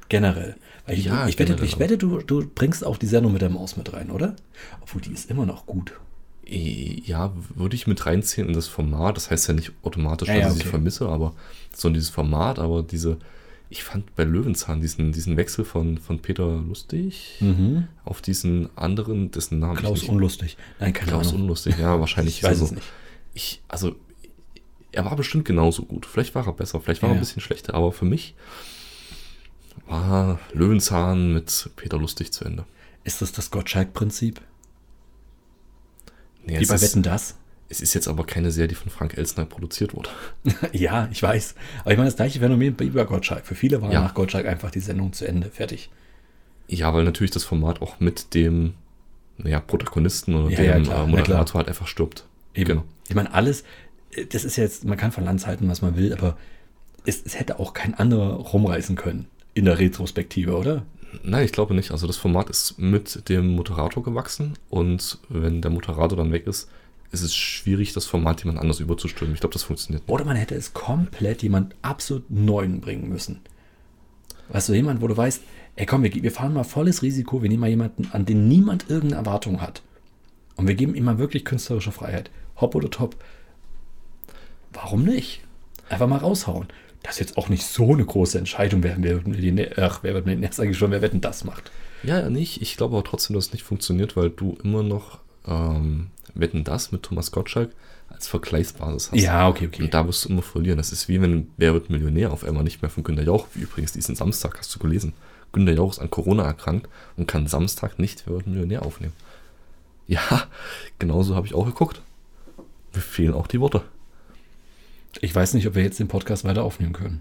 [0.08, 0.56] Generell.
[0.86, 3.50] Ich, Ja, ich, wette, generell, ich wette du, du bringst auch die Sendung mit der
[3.50, 4.36] Maus mit rein, oder?
[4.80, 5.92] Obwohl die ist immer noch gut.
[6.46, 9.16] Eh, Ja, würde ich mit reinziehen in das Format.
[9.16, 10.70] Das heißt ja nicht automatisch, Ja, dass ja, ich sie okay.
[10.70, 11.34] vermisse, aber
[11.74, 13.18] so in dieses Format, aber diese,
[13.68, 17.88] ich fand bei Löwenzahn diesen, diesen Wechsel von, von Peter Lustig Mhm.
[18.06, 20.10] auf diesen anderen, dessen Namen Klaus ich nicht.
[20.12, 20.56] Unlustig.
[20.80, 21.42] Nein, keine Klaus Ahnung.
[21.42, 22.38] Unlustig, ja, wahrscheinlich.
[22.38, 22.86] Ich weiß also, es nicht.
[23.34, 23.94] Ich, also,
[24.90, 26.06] er war bestimmt genauso gut.
[26.06, 27.26] Vielleicht war er besser, vielleicht war Ja, er ein ja.
[27.28, 28.34] bisschen schlechter, aber für mich
[29.88, 32.64] war Löwenzahn mit Peter Lustig zu Ende.
[33.04, 34.40] Ist das das Gottschalk-Prinzip?
[36.44, 37.36] Nee, Wie bei ist, Wetten, das?
[37.68, 40.10] es ist jetzt aber keine Serie, die von Frank Elsner produziert wurde.
[40.72, 41.54] ja, ich weiß.
[41.82, 43.46] Aber ich meine, das gleiche Phänomen bei über Gottschalk.
[43.46, 44.00] Für viele war Ja.
[44.02, 45.50] nach Gottschalk einfach die Sendung zu Ende.
[45.50, 45.90] Fertig.
[46.66, 48.74] Ja, weil natürlich das Format auch mit dem
[49.36, 52.26] naja, Protagonisten oder Ja, ja, dem klar, äh, Moderator halt einfach stirbt.
[52.54, 52.68] Eben.
[52.68, 52.84] Genau.
[53.08, 53.62] Ich meine, alles,
[54.10, 56.36] äh, das ist ja jetzt, man kann von Lanz halten, was man will, aber
[57.06, 59.26] es, es hätte auch kein anderer rumreißen können
[59.58, 60.84] in der Retrospektive, oder?
[61.24, 61.90] Nein, ich glaube nicht.
[61.90, 66.70] Also das Format ist mit dem Moderator gewachsen und wenn der Moderator dann weg ist,
[67.10, 69.34] ist es schwierig, das Format jemand anders überzustülpen.
[69.34, 70.12] Ich glaube, das funktioniert nicht.
[70.12, 73.40] Oder man hätte es komplett jemand absolut Neuen bringen müssen.
[74.50, 75.42] Weißt du, jemand, wo du weißt,
[75.76, 78.88] ey komm, wir, wir fahren mal volles Risiko, wir nehmen mal jemanden, an den niemand
[78.88, 79.82] irgendeine Erwartung hat.
[80.56, 82.30] Und wir geben ihm mal wirklich künstlerische Freiheit.
[82.60, 83.16] Hopp oder top.
[84.72, 85.40] Warum nicht?
[85.88, 86.68] Einfach mal raushauen.
[87.08, 90.26] Das ist jetzt auch nicht so eine große Entscheidung, wer, wer, wer, ach, wer wird
[90.42, 91.70] jetzt eigentlich schon, wer wird denn das macht.
[92.02, 92.60] Ja, nicht.
[92.60, 96.92] Ich glaube aber trotzdem, dass es nicht funktioniert, weil du immer noch ähm, Wetten das
[96.92, 97.70] mit Thomas Gottschalk
[98.10, 99.20] als Vergleichsbasis hast.
[99.22, 99.84] Ja, okay, okay.
[99.84, 100.76] Und da wirst du immer verlieren.
[100.76, 103.62] Das ist wie wenn Wer wird Millionär auf einmal nicht mehr von Günter Jauch, wie
[103.62, 105.14] übrigens diesen Samstag hast du gelesen.
[105.52, 109.14] Günter Jauch ist an Corona erkrankt und kann Samstag nicht Wer wird Millionär aufnehmen.
[110.06, 110.20] Ja,
[110.98, 112.02] genauso habe ich auch geguckt.
[112.94, 113.80] Mir fehlen auch die Worte.
[115.20, 117.20] Ich weiß nicht, ob wir jetzt den Podcast weiter aufnehmen können.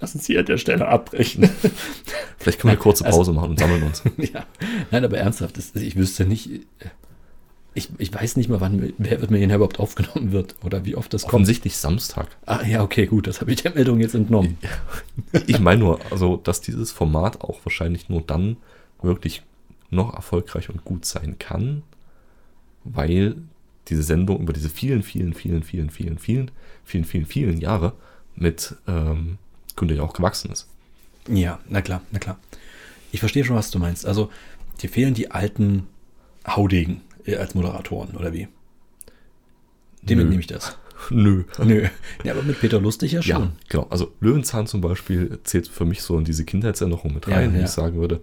[0.00, 1.48] Lass uns hier an der Stelle abbrechen.
[2.38, 4.02] Vielleicht können wir eine kurze Pause also, machen und sammeln uns.
[4.16, 4.46] ja,
[4.90, 6.48] nein, aber ernsthaft, ich wüsste nicht,
[7.74, 11.12] ich, ich weiß nicht mal, wann wer wird mir überhaupt aufgenommen wird oder wie oft
[11.12, 11.34] das kommt.
[11.34, 12.28] Offensichtlich Samstag.
[12.46, 14.56] Ah ja, okay, gut, das habe ich der Meldung jetzt entnommen.
[15.46, 18.56] Ich meine nur, also, dass dieses Format auch wahrscheinlich nur dann
[19.02, 19.42] wirklich
[19.90, 21.82] noch erfolgreich und gut sein kann,
[22.84, 23.36] weil
[23.90, 26.50] diese Sendung über diese vielen, vielen, vielen, vielen, vielen, vielen,
[26.84, 27.92] vielen, vielen, vielen Jahre
[28.36, 29.38] mit ähm,
[29.76, 30.68] Kunde ja auch gewachsen ist.
[31.28, 32.38] Ja, na klar, na klar.
[33.12, 34.06] Ich verstehe schon, was du meinst.
[34.06, 34.30] Also,
[34.80, 35.86] dir fehlen die alten
[36.46, 38.48] Haudegen äh, als Moderatoren, oder wie?
[40.02, 40.78] Dem nehme ich das.
[41.10, 41.44] Nö.
[41.62, 41.86] Nö.
[42.24, 43.42] Ja, aber mit Peter Lustig ja schon.
[43.42, 43.86] Ja, genau.
[43.90, 47.64] Also Löwenzahn zum Beispiel zählt für mich so in diese Kindheitserinnerung mit rein, ja, ja.
[47.64, 48.20] ich sagen würde,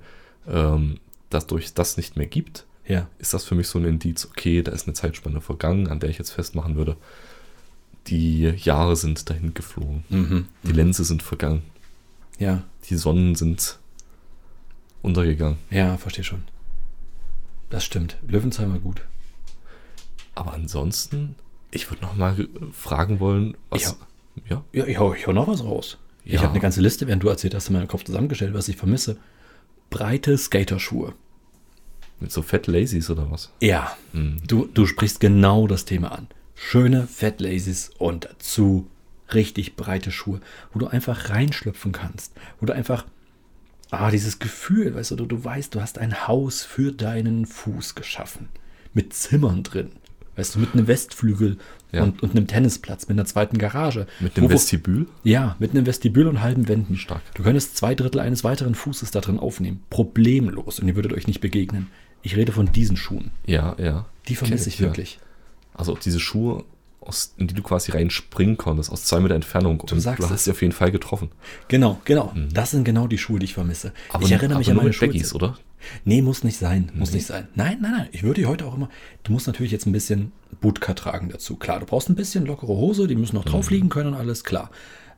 [0.48, 3.08] ähm, dass durch das nicht mehr gibt, ja.
[3.20, 6.10] ist das für mich so ein Indiz, okay, da ist eine Zeitspanne vergangen, an der
[6.10, 6.98] ich jetzt festmachen würde,
[8.08, 10.04] die Jahre sind dahin geflogen.
[10.10, 10.48] Mhm.
[10.64, 11.64] Die Lenze sind vergangen.
[12.40, 12.64] Ja.
[12.90, 13.80] Die Sonnen sind
[15.02, 15.58] untergegangen.
[15.70, 16.44] Ja, verstehe schon.
[17.70, 18.18] Das stimmt.
[18.26, 19.02] Löwenzahn war gut.
[20.36, 21.36] Aber ansonsten,
[21.72, 23.84] ich würde noch mal fragen wollen, was.
[23.84, 23.96] Ja,
[24.50, 24.64] ja?
[24.72, 25.98] ja ich hau, ich hau noch was raus.
[26.24, 26.36] Ja.
[26.36, 28.78] Ich habe eine ganze Liste, während du erzählt hast, in meinem Kopf zusammengestellt, was ich
[28.78, 29.18] vermisse.
[29.90, 31.14] Breite Skaterschuhe.
[32.20, 33.52] Mit so Fat Lazies oder was?
[33.62, 33.96] Ja.
[34.14, 34.38] Mhm.
[34.48, 36.28] Du, du sprichst genau das Thema an.
[36.56, 38.88] Schöne Fat Lazies und dazu
[39.34, 40.40] richtig breite Schuhe,
[40.74, 43.06] wo du einfach reinschlüpfen kannst, wo du einfach
[43.92, 47.96] ah, dieses Gefühl, weißt du, du, du weißt, du hast ein Haus für deinen Fuß
[47.96, 48.50] geschaffen.
[48.94, 49.92] Mit Zimmern drin.
[50.36, 51.58] Weißt du, mit einem Westflügel
[51.92, 52.04] ja.
[52.04, 54.06] und, und einem Tennisplatz, mit einer zweiten Garage.
[54.20, 55.08] Mit einem Vestibül?
[55.24, 56.96] Ja, mit einem Vestibül und halben Wänden.
[56.96, 57.24] Stark.
[57.34, 59.84] Du könntest zwei Drittel eines weiteren Fußes da drin aufnehmen.
[59.90, 60.80] Problemlos.
[60.80, 61.88] Und ihr würdet euch nicht begegnen.
[62.28, 63.32] Ich rede von diesen Schuhen.
[63.46, 64.06] Ja, ja.
[64.28, 65.14] Die vermisse ich wirklich.
[65.14, 65.80] Ja.
[65.80, 66.66] Also diese Schuhe
[67.00, 69.82] aus, in die du quasi reinspringen konntest, aus zwei Meter Entfernung.
[69.88, 71.30] Du, sagst du hast sie auf jeden Fall getroffen.
[71.70, 72.34] Genau, genau.
[72.36, 72.54] Mhm.
[72.54, 73.94] Das sind genau die Schuhe, die ich vermisse.
[74.12, 75.08] Aber ich erinnere mich an meine Schuhe.
[75.08, 75.58] Baggies, oder?
[76.04, 76.92] Nee, muss nicht sein.
[76.96, 77.20] Muss nee.
[77.20, 77.48] nicht sein.
[77.56, 78.10] Nein, nein, nein.
[78.12, 78.90] Ich würde die heute auch immer.
[79.24, 81.56] Du musst natürlich jetzt ein bisschen Bootcut tragen dazu.
[81.56, 83.76] Klar, du brauchst ein bisschen lockere Hose, die müssen noch drauf mhm.
[83.76, 84.70] liegen können und alles, klar.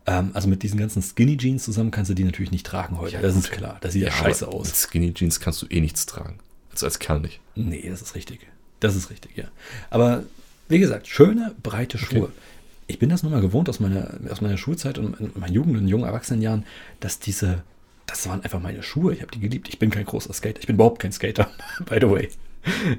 [0.05, 3.15] Ähm, also mit diesen ganzen Skinny Jeans zusammen kannst du die natürlich nicht tragen heute.
[3.15, 3.77] Ja, das ist klar.
[3.81, 4.67] Das sieht ja, ja scheiße aus.
[4.67, 6.37] Mit Skinny Jeans kannst du eh nichts tragen.
[6.79, 7.41] Also als Kerl nicht.
[7.55, 8.47] Nee, das ist richtig.
[8.79, 9.43] Das ist richtig, ja.
[9.89, 10.23] Aber
[10.69, 12.23] wie gesagt, schöne, breite Schuhe.
[12.23, 12.31] Okay.
[12.87, 15.89] Ich bin das nun mal gewohnt aus meiner, aus meiner Schulzeit und meiner Jugend und
[15.89, 16.63] jungen Erwachsenenjahren,
[17.01, 17.63] dass diese,
[18.07, 19.13] das waren einfach meine Schuhe.
[19.13, 19.67] Ich habe die geliebt.
[19.67, 20.61] Ich bin kein großer Skater.
[20.61, 21.49] Ich bin überhaupt kein Skater,
[21.85, 22.29] by the way.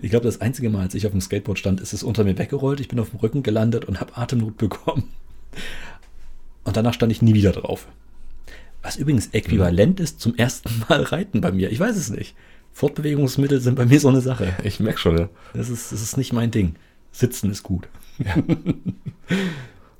[0.02, 2.36] Ich glaube, das einzige Mal, als ich auf dem Skateboard stand, ist es unter mir
[2.36, 2.80] weggerollt.
[2.80, 5.08] Ich bin auf dem Rücken gelandet und habe Atemnot bekommen.
[6.64, 7.86] Und danach stand ich nie wieder drauf.
[8.82, 11.70] Was übrigens äquivalent ist zum ersten Mal Reiten bei mir.
[11.70, 12.34] Ich weiß es nicht.
[12.72, 14.54] Fortbewegungsmittel sind bei mir so eine Sache.
[14.62, 15.28] Ich merke schon, ja.
[15.54, 16.76] Das ist, das ist nicht mein Ding.
[17.12, 17.88] Sitzen ist gut.
[18.18, 18.36] Ja.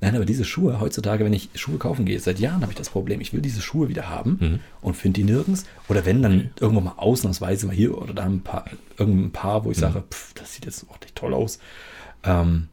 [0.01, 2.89] Nein, aber diese Schuhe heutzutage, wenn ich Schuhe kaufen gehe, seit Jahren habe ich das
[2.89, 4.59] Problem, ich will diese Schuhe wieder haben mhm.
[4.81, 5.65] und finde die nirgends.
[5.89, 8.65] Oder wenn, dann irgendwo mal ausnahmsweise mal hier oder da ein paar,
[8.97, 9.81] irgendein Paar, wo ich mhm.
[9.81, 11.59] sage, pff, das sieht jetzt ordentlich toll aus.
[12.23, 12.67] Ähm,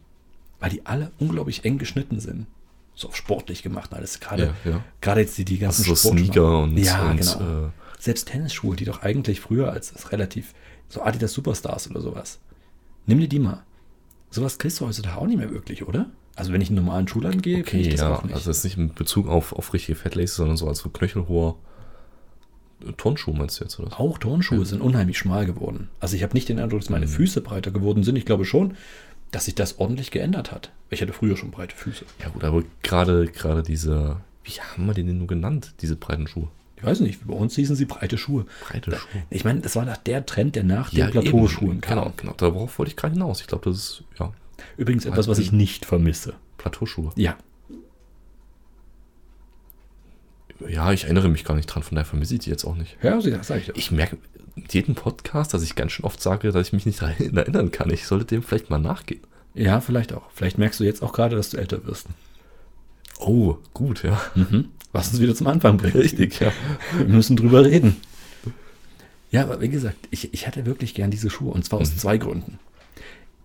[0.58, 2.46] weil die alle unglaublich eng geschnitten sind.
[2.94, 4.20] So sportlich gemacht alles.
[4.20, 4.84] Gerade ja, ja.
[5.02, 7.66] gerade jetzt die, die ganzen also so Sneaker und, ja, und, genau.
[7.66, 10.54] Äh, Selbst Tennisschuhe, die doch eigentlich früher als, als relativ
[10.88, 12.38] so Adidas Superstars oder sowas.
[13.06, 13.64] Nimm dir die mal.
[14.30, 16.10] Sowas kriegst du heutzutage auch nicht mehr wirklich, oder?
[16.36, 18.34] Also wenn ich in einen normalen Schuhladen gehe, okay, ich das ja, auch nicht.
[18.34, 21.56] Also das ist nicht in Bezug auf, auf richtige Fettlaces, sondern so als so knöchelhoher
[22.96, 23.98] Turnschuh meinst du jetzt, oder?
[23.98, 24.64] Auch Turnschuhe ja.
[24.64, 25.88] sind unheimlich schmal geworden.
[26.00, 27.10] Also ich habe nicht den Eindruck, dass meine mhm.
[27.10, 28.16] Füße breiter geworden sind.
[28.16, 28.76] Ich glaube schon,
[29.30, 30.70] dass sich das ordentlich geändert hat.
[30.90, 32.04] Ich hatte früher schon breite Füße.
[32.20, 36.26] Ja gut, aber gerade gerade diese, wie haben wir den denn nur genannt, diese breiten
[36.28, 36.48] Schuhe?
[36.78, 38.46] Ich weiß nicht, bei uns hießen sie breite Schuhe.
[38.60, 39.22] Breite Schuhe.
[39.30, 41.98] Ich meine, das war nach der Trend, der nach ja, den Plateauschuhen kam.
[41.98, 43.40] Genau, genau, darauf wollte ich gerade hinaus.
[43.40, 44.32] Ich glaube, das ist, ja,
[44.76, 46.34] Übrigens etwas, was ich nicht vermisse.
[46.56, 47.10] Plateauschuhe.
[47.16, 47.36] Ja.
[50.68, 52.96] Ja, ich erinnere mich gar nicht dran, von daher vermisse ich die jetzt auch nicht.
[53.02, 53.74] Ja, das sag ich ja.
[53.76, 54.18] Ich merke
[54.54, 57.72] mit jedem Podcast, dass ich ganz schön oft sage, dass ich mich nicht daran erinnern
[57.72, 57.90] kann.
[57.90, 59.20] Ich sollte dem vielleicht mal nachgehen.
[59.54, 60.30] Ja, vielleicht auch.
[60.32, 62.06] Vielleicht merkst du jetzt auch gerade, dass du älter wirst.
[63.18, 64.20] Oh, gut, ja.
[64.36, 64.68] Mhm.
[64.92, 65.94] Was uns wieder zum Anfang bringt.
[65.94, 66.52] Richtig, ja.
[66.96, 67.96] Wir müssen drüber reden.
[69.30, 71.98] Ja, aber wie gesagt, ich, ich hätte wirklich gern diese Schuhe und zwar aus Mhm.
[71.98, 72.58] zwei Gründen.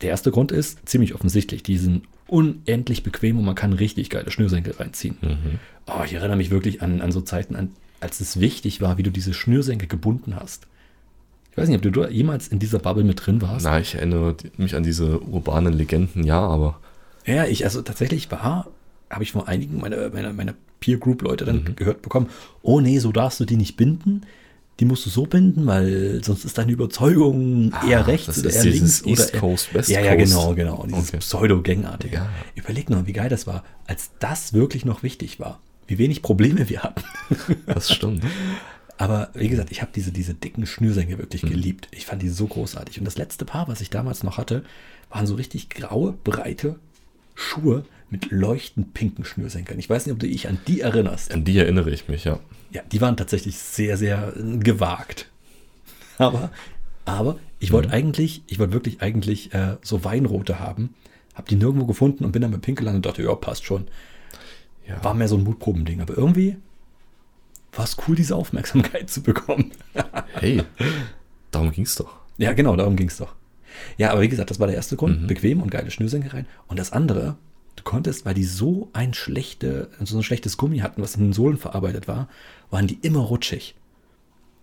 [0.01, 1.63] Der erste Grund ist ziemlich offensichtlich.
[1.63, 5.17] Die sind unendlich bequem und man kann richtig geile Schnürsenkel reinziehen.
[5.21, 5.59] Mhm.
[5.87, 9.03] Oh, ich erinnere mich wirklich an, an so Zeiten, an, als es wichtig war, wie
[9.03, 10.67] du diese Schnürsenkel gebunden hast.
[11.51, 13.65] Ich weiß nicht, ob du da jemals in dieser Bubble mit drin warst.
[13.65, 16.79] Na, ich erinnere mich an diese urbanen Legenden, ja, aber
[17.25, 18.67] Ja, ich, also tatsächlich war,
[19.09, 20.53] habe ich von einigen meiner, meiner, meiner
[20.83, 21.75] Peer Group Leute dann Mhm.
[21.77, 22.27] gehört bekommen,
[22.61, 24.21] oh nee, so darfst du die nicht binden.
[24.81, 28.49] Die musst du so binden, weil sonst ist deine Überzeugung eher Ah, rechts das oder
[28.53, 29.03] eher links.
[29.05, 30.85] East oder eher- Coast, West Ja, ja, genau, genau.
[30.89, 31.17] Dieses Okay.
[31.19, 32.15] Pseudo-Gangartige.
[32.15, 32.29] Ja.
[32.55, 35.59] Überleg nur, wie geil das war, als das wirklich noch wichtig war.
[35.87, 37.03] Wie wenig Probleme wir hatten.
[37.67, 38.23] das stimmt.
[38.97, 41.49] Aber wie gesagt, ich habe diese, diese dicken Schnürsenkel wirklich Mhm.
[41.49, 41.87] geliebt.
[41.91, 42.97] Ich fand die so großartig.
[42.99, 44.63] Und das letzte Paar, was ich damals noch hatte,
[45.09, 46.75] waren so richtig graue, breite
[47.35, 49.79] Schuhe mit leuchtend pinken Schnürsenkeln.
[49.79, 51.33] Ich weiß nicht, ob du dich an die erinnerst.
[51.33, 52.39] An die erinnere ich mich, ja.
[52.71, 55.29] Ja, die waren tatsächlich sehr, sehr äh, gewagt.
[56.19, 56.51] Aber,
[57.05, 57.93] aber ich wollte Mhm.
[57.95, 60.93] eigentlich, ich wollte wirklich eigentlich äh, so Weinrote haben.
[61.33, 63.87] Hab die nirgendwo gefunden und bin dann mit Pink gelandet und dachte, ja, passt schon.
[64.87, 65.03] ja.
[65.03, 66.01] War mehr so ein Mutprobending.
[66.01, 66.57] Aber irgendwie
[67.71, 69.71] war es cool, diese Aufmerksamkeit zu bekommen.
[70.33, 70.61] Hey,
[71.49, 72.13] darum ging es doch.
[72.37, 73.33] Ja, genau, darum ging es doch.
[73.97, 75.21] Ja, aber wie gesagt, das war der erste Grund.
[75.23, 75.27] Mhm.
[75.27, 76.45] Bequem und geile Schnürsenkel rein.
[76.67, 77.37] Und das andere,
[77.75, 81.33] du konntest, weil die so ein, schlechte, so ein schlechtes Gummi hatten, was in den
[81.33, 82.27] Sohlen verarbeitet war,
[82.71, 83.75] waren die immer rutschig.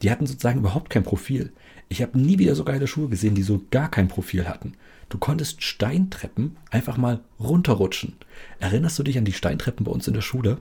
[0.02, 1.52] Die hatten sozusagen überhaupt kein Profil.
[1.88, 4.72] Ich habe nie wieder so geile Schuhe gesehen, die so gar kein Profil hatten.
[5.08, 8.14] Du konntest Steintreppen einfach mal runterrutschen.
[8.60, 10.58] Erinnerst du dich an die Steintreppen bei uns in der Schule?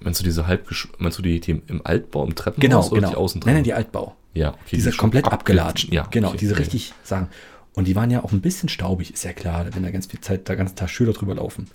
[0.00, 3.10] Meinst du diese halb, meinst du die, die im Altbau, im Treppenhaus Genau, oder genau.
[3.10, 4.14] die außen nein, nein, die Altbau.
[4.34, 4.58] Ja, okay.
[4.76, 5.92] diese schon komplett abge- abgelatscht.
[5.92, 7.28] Ja, genau, okay, diese ja, richtig sagen.
[7.76, 10.20] Und die waren ja auch ein bisschen staubig, ist ja klar, wenn da ganz viel
[10.20, 11.68] Zeit, da ganzen Tag Schüler drüber laufen.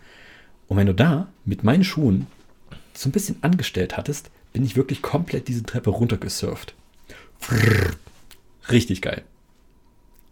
[0.67, 2.27] Und wenn du da mit meinen Schuhen
[2.93, 6.73] so ein bisschen angestellt hattest, bin ich wirklich komplett diese Treppe runtergesurft.
[8.69, 9.23] Richtig geil.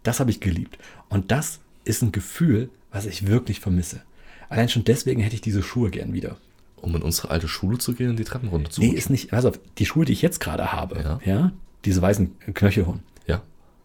[0.02, 0.78] Das habe ich geliebt.
[1.08, 4.02] Und das ist ein Gefühl, was ich wirklich vermisse.
[4.48, 6.36] Allein schon deswegen hätte ich diese Schuhe gern wieder.
[6.76, 9.32] Um in unsere alte Schule zu gehen und die Treppen runter zu Nee, ist nicht,
[9.32, 11.20] also die Schuhe, die ich jetzt gerade habe, Ja.
[11.24, 11.52] ja,
[11.84, 13.09] diese weißen Knöchelhuhn, Ja.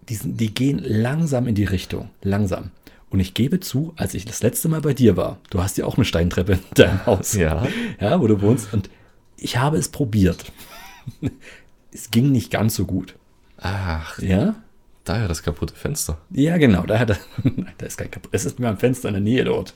[0.09, 2.09] Die, sind, die gehen langsam in die Richtung.
[2.21, 2.71] Langsam.
[3.09, 5.85] Und ich gebe zu, als ich das letzte Mal bei dir war, du hast ja
[5.85, 7.33] auch eine Steintreppe in deinem Haus.
[7.33, 7.65] Ja.
[7.99, 8.73] Ja, wo du wohnst.
[8.73, 8.89] Und
[9.37, 10.51] ich habe es probiert.
[11.93, 13.15] es ging nicht ganz so gut.
[13.57, 14.55] Ach, Ja?
[15.05, 16.17] daher das kaputte Fenster.
[16.31, 16.83] Ja, genau.
[16.83, 18.31] Da, hat er, Nein, da ist kein kaputt.
[18.33, 19.75] Es ist mir am Fenster in der Nähe dort.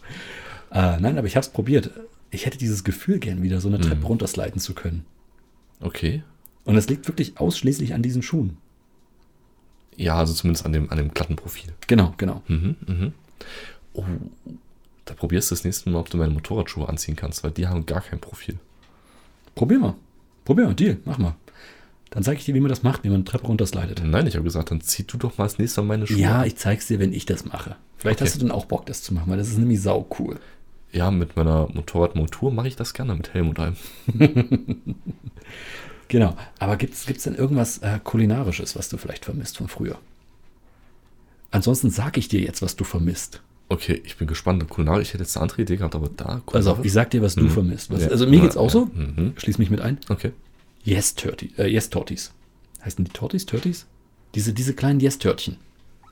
[0.72, 1.92] Äh, nein, aber ich habe es probiert.
[2.32, 5.06] Ich hätte dieses Gefühl gern wieder, so eine Treppe runtersliden zu können.
[5.80, 6.24] Okay.
[6.66, 8.58] Und es liegt wirklich ausschließlich an diesen Schuhen.
[10.00, 11.74] Ja, also zumindest an dem, an dem glatten Profil.
[11.88, 12.42] Genau, genau.
[12.48, 13.14] Mhm, mhm.
[13.94, 14.06] Oh,
[15.04, 17.86] da probierst du das nächste Mal, ob du meine Motorradschuhe anziehen kannst, weil die haben
[17.86, 18.58] gar kein Profil.
[19.56, 19.96] Probier mal.
[20.46, 20.74] Probier mal.
[20.74, 20.98] Deal.
[21.04, 21.36] Mach mal.
[22.12, 24.02] Dann zeige ich dir, wie man das macht, wie man eine Treppe runterslidet.
[24.06, 26.46] Nein, ich habe gesagt, dann zieh du doch mal das nächste Mal meine Schuhe Ja,
[26.46, 27.76] ich zeig's dir, wenn ich das mache.
[27.98, 28.26] Vielleicht Okay.
[28.30, 30.40] hast du dann auch Bock, das zu machen, weil das ist nämlich sau cool.
[30.92, 33.76] Ja, mit meiner Motorradmontur mache ich das gerne mit Helm und allem.
[36.10, 36.36] Genau.
[36.60, 39.98] Aber gibt's gibt's denn irgendwas äh, kulinarisches, was du vielleicht vermisst von früher?
[41.52, 43.42] Ansonsten sage ich dir jetzt, was du vermisst.
[43.70, 44.68] Okay, ich bin gespannt.
[44.70, 46.42] Kulinarisch, ich hätte jetzt eine andere Idee gehabt, aber da.
[46.54, 47.50] Also ich sag dir, was du Mhm.
[47.52, 47.92] vermisst.
[47.92, 48.08] Was, Ja.
[48.10, 48.70] Also mir geht's auch ja.
[48.72, 48.86] so.
[48.86, 49.34] Mhm.
[49.38, 50.00] Schließ mich mit ein.
[50.10, 50.32] Okay.
[50.84, 52.32] Yes, Turti, äh, yes Tortis.
[52.84, 53.46] Heißen die Tortis?
[53.46, 53.86] Turtis?
[54.36, 55.58] Diese, diese kleinen Yes-Törtchen.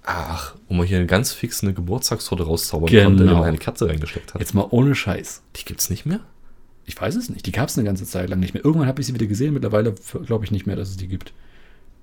[0.04, 3.06] Ach, wo man hier ganz fix eine Geburtstagstorte rauszaubern Genau.
[3.10, 4.42] konnte, in die man eine Katze reingesteckt hat.
[4.42, 5.44] Jetzt mal ohne Scheiß.
[5.56, 6.22] Die gibt's nicht mehr?
[6.88, 7.46] Ich weiß es nicht.
[7.46, 8.64] Die gab es eine ganze Zeit lang nicht mehr.
[8.64, 9.54] Irgendwann habe ich sie wieder gesehen.
[9.54, 9.94] Mittlerweile
[10.26, 11.34] glaube ich nicht mehr, dass es die gibt.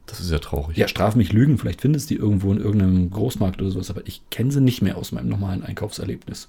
[0.07, 0.77] Das ist ja traurig.
[0.77, 1.57] Ja, straf mich Lügen.
[1.57, 3.90] Vielleicht findest du die irgendwo in irgendeinem Großmarkt oder sowas.
[3.90, 6.49] Aber ich kenne sie nicht mehr aus meinem normalen Einkaufserlebnis.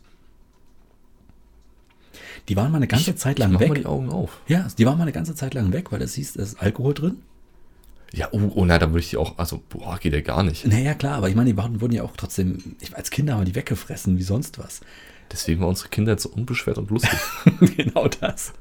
[2.50, 3.76] Die waren mal eine ganze ich, Zeit ich lang mach mal weg.
[3.80, 4.42] die Augen auf.
[4.48, 6.94] Ja, die waren mal eine ganze Zeit lang weg, weil es hieß, da ist Alkohol
[6.94, 7.18] drin.
[8.14, 10.68] Ja, oh, oh nein, da würde ich die auch, also, boah, geht ja gar nicht.
[10.68, 13.46] Naja, klar, aber ich meine, die wurden ja auch trotzdem, ich, als Kinder haben wir
[13.46, 14.82] die weggefressen, wie sonst was.
[15.32, 17.18] Deswegen war unsere Kindheit so unbeschwert und lustig.
[17.78, 18.54] genau das.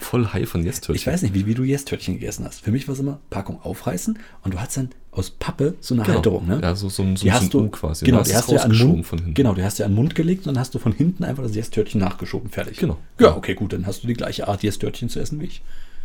[0.00, 1.12] Voll high von Ich Yes-Törtchen.
[1.12, 2.60] weiß nicht, wie, wie du Yes-Törtchen gegessen hast.
[2.62, 6.02] Für mich war es immer Packung aufreißen und du hast dann aus Pappe so eine
[6.02, 6.16] Genau.
[6.16, 6.58] Halterung, ne?
[6.60, 8.04] Ja, so, so, ein- so, die so hast ein du quasi.
[8.04, 9.34] Genau, Dann die hast du ja an Mund, von hinten.
[9.34, 11.22] Genau, die hast du ja an den Mund gelegt und dann hast du von hinten
[11.22, 12.78] einfach das Yes-Törtchen nachgeschoben, fertig.
[12.78, 12.98] Genau.
[13.20, 15.62] Ja, okay, gut, dann hast du die gleiche Art Yes-Törtchen zu essen wie ich.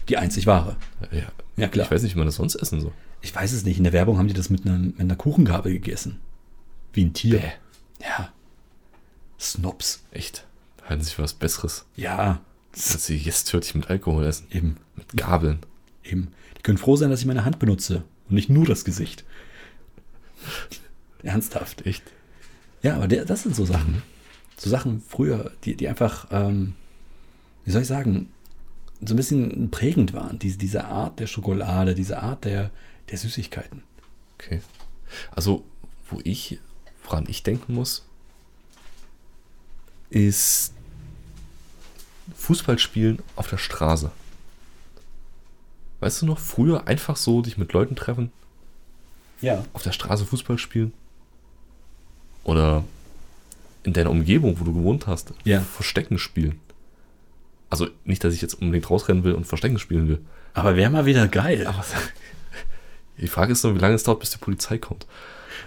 [0.10, 0.76] Die einzig wahre.
[1.12, 1.24] Ja,
[1.58, 1.88] Ja, klar.
[1.88, 2.92] Ich weiß nicht, wie man das sonst essen soll.
[3.22, 3.80] Ich weiß es nicht.
[3.80, 6.20] In der Werbung haben die das mit einer, mit einer Kuchengabel gegessen.
[6.94, 7.40] Wie ein Tier.
[7.40, 7.48] Bäh.
[8.04, 8.30] Ja.
[9.52, 10.04] Snobs.
[10.12, 10.46] Echt.
[10.88, 11.86] Halten sich für was Besseres.
[11.96, 12.42] Ja.
[12.72, 14.48] Dass sie jetzt hört ich mit Alkohol essen.
[14.52, 15.60] Eben, Mit Gabeln.
[16.04, 16.32] eben.
[16.58, 19.24] Die können froh sein, dass ich meine Hand benutze und nicht nur das Gesicht.
[21.24, 21.86] Ernsthaft.
[21.86, 22.04] Echt?
[22.82, 24.04] Ja, aber der, das sind so Sachen.
[24.58, 26.76] So Sachen früher, die, die einfach, ähm,
[27.66, 28.30] wie soll ich sagen,
[29.04, 30.40] so ein bisschen prägend waren.
[30.40, 32.72] Diese, diese Art der Schokolade, diese Art der,
[33.10, 33.84] der Süßigkeiten.
[34.38, 34.62] Okay.
[35.32, 35.66] Also,
[36.10, 36.60] wo ich,
[37.04, 38.06] woran ich denken muss,
[40.10, 40.74] ist
[42.36, 44.12] Fußballspielen auf der Straße.
[46.00, 48.32] Weißt du noch, früher einfach so dich mit Leuten treffen,
[49.42, 49.64] Ja.
[49.74, 50.94] auf der Straße Fußball spielen?
[52.44, 52.84] Oder
[53.84, 55.62] in deiner Umgebung, wo du gewohnt hast, Ja.
[55.62, 56.60] Verstecken spielen.
[57.70, 60.20] Also nicht, dass ich jetzt unbedingt rausrennen will und Verstecken spielen will.
[60.54, 61.66] Aber wäre mal wieder geil.
[61.68, 61.84] Aber
[63.18, 65.06] die Frage ist nur, wie lange es dauert, bis die Polizei kommt.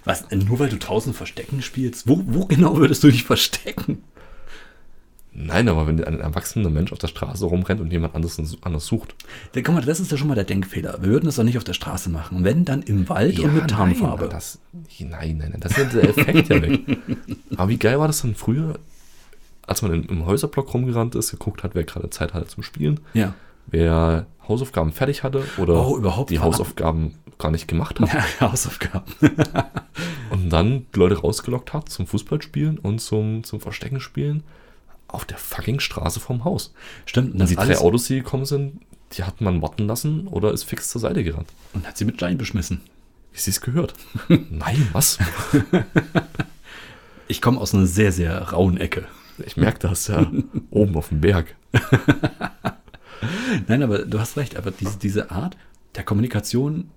[0.04, 2.06] Was, nur weil du draußen Verstecken spielst?
[2.06, 4.02] Wo, wo genau würdest du dich verstecken?
[5.40, 9.14] Nein, aber wenn ein erwachsener Mensch auf der Straße rumrennt und jemand anderes, anders sucht.
[9.54, 10.98] Ja, guck mal, das ist ja schon mal der Denkfehler.
[11.00, 12.42] Wir würden das doch nicht auf der Straße machen.
[12.42, 14.22] Wenn, dann im Wald und mit Tarnfarbe.
[14.22, 14.58] Nein, das,
[14.98, 16.80] nein, nein, nein, das ist ja der Effekt ja weg.
[17.56, 18.80] Aber wie geil war das dann früher,
[19.64, 22.98] als man im, im Häuserblock rumgerannt ist, geguckt hat, wer gerade Zeit hatte zum Spielen,
[23.14, 23.34] ja.
[23.68, 28.12] wer Hausaufgaben fertig hatte oder Oh, überhaupt die Hausaufgaben gar nicht gemacht hat.
[28.12, 29.12] ja, Hausaufgaben.
[30.30, 34.42] Und dann die Leute rausgelockt hat zum Fußballspielen und zum, zum Verstecken spielen
[35.08, 36.72] auf der fucking Straße vorm Haus.
[37.06, 38.80] Stimmt, und das die drei Autos, die gekommen sind,
[39.12, 41.48] die hat man warten lassen oder ist fix zur Seite gerannt.
[41.72, 42.82] und hat sie mit Stein beschmissen.
[43.32, 43.94] Wie sie es gehört.
[44.28, 45.18] Nein, was?
[47.30, 49.04] Ich komme aus einer sehr, sehr rauen Ecke.
[49.44, 50.30] Ich merke das ja
[50.70, 51.54] oben auf dem Berg.
[53.68, 55.56] Nein, aber du hast recht, aber diese, diese Art
[55.94, 56.90] der Kommunikation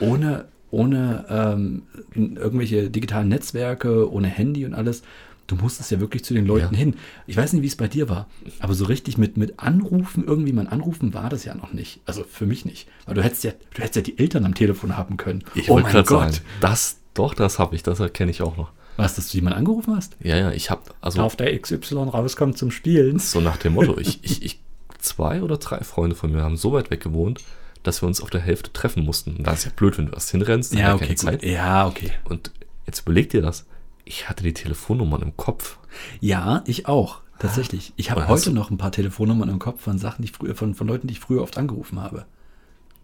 [0.00, 1.82] ohne, ohne ähm,
[2.14, 5.02] irgendwelche digitalen Netzwerke, ohne Handy und alles,
[5.46, 6.78] du musstest ja wirklich zu den Leuten Ja.
[6.78, 6.94] hin.
[7.26, 8.26] Ich weiß nicht, wie es bei dir war,
[8.60, 12.00] aber so richtig mit, mit Anrufen, irgendwie mal anrufen war das ja noch nicht.
[12.06, 12.88] Also für mich nicht.
[13.06, 15.44] Weil du hättest ja, du hättest ja die Eltern am Telefon haben können.
[15.54, 16.08] Ich oh mein Gott.
[16.08, 18.70] sagen, das, doch, das habe ich, das erkenne ich auch noch.
[18.96, 20.16] Was, dass du jemanden angerufen hast?
[20.20, 23.18] Ja, ja, ich habe, also Auf der XY rauskommt zum Spielen.
[23.18, 24.60] so nach dem Motto, ich, ich, ich,
[24.98, 27.40] zwei oder drei Freunde von mir haben so weit weg gewohnt,
[27.82, 29.36] dass wir uns auf der Hälfte treffen mussten.
[29.38, 31.40] Und das ist ja blöd, wenn du erst hinrennst, Ja, okay, keine Zeit.
[31.40, 31.50] gut.
[31.50, 32.12] Ja, okay.
[32.24, 32.52] Und
[32.86, 33.64] jetzt überleg dir das.
[34.04, 35.78] Ich hatte die Telefonnummern im Kopf.
[36.20, 37.20] Ja, ich auch.
[37.38, 37.92] Tatsächlich.
[37.96, 40.74] Ich habe heute noch ein paar Telefonnummern im Kopf von Sachen, die ich früher, von,
[40.74, 42.24] von Leuten, die ich früher oft angerufen habe.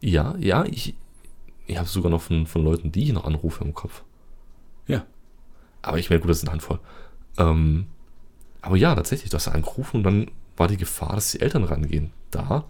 [0.01, 0.95] Ja, ja, ich,
[1.67, 4.03] ich habe sogar noch von, von Leuten, die ich noch anrufe im Kopf.
[4.87, 5.05] Ja.
[5.83, 6.79] Aber ich meine, gut, das ist eine Handvoll.
[7.37, 7.87] Ähm,
[8.63, 12.13] aber ja, tatsächlich, du hast angerufen und dann war die Gefahr, dass die Eltern rangehen.
[12.31, 12.65] Da.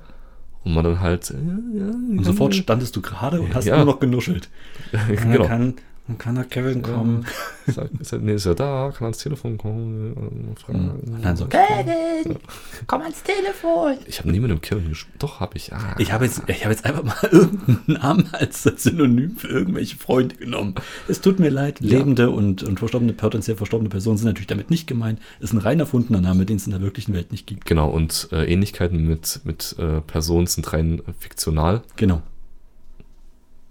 [0.64, 1.30] Und man dann halt.
[1.30, 3.76] äh, ja, Und sofort standest du gerade und hast Ja.
[3.76, 4.48] nur noch genuschelt.
[5.08, 5.46] genau.
[5.46, 5.74] kann,
[6.08, 7.24] dann kann der Kevin kommen.
[7.66, 8.90] Ja, sag, sag, nee, ist er da?
[8.96, 10.12] Kann ans Telefon kommen?
[10.56, 10.90] äh, fragen.
[11.06, 12.36] Und dann so, Kevin,
[12.86, 13.98] komm ans Telefon.
[14.06, 15.14] Ich habe nie mit dem Kevin gesprochen.
[15.18, 15.72] Doch, habe ich.
[15.72, 19.96] Ah, ich habe jetzt, ich habe jetzt einfach mal irgendeinen Namen als Synonym für irgendwelche
[19.96, 20.74] Freunde genommen.
[21.08, 21.98] Es tut mir leid, Ja.
[21.98, 25.20] lebende und, und verstorbene, potenziell verstorbene Personen sind natürlich damit nicht gemeint.
[25.40, 27.66] Ist ein rein erfundener Name, den es in der wirklichen Welt nicht gibt.
[27.66, 32.22] Genau, und äh, Ähnlichkeiten mit, mit äh, Personen sind rein fiktional Genau.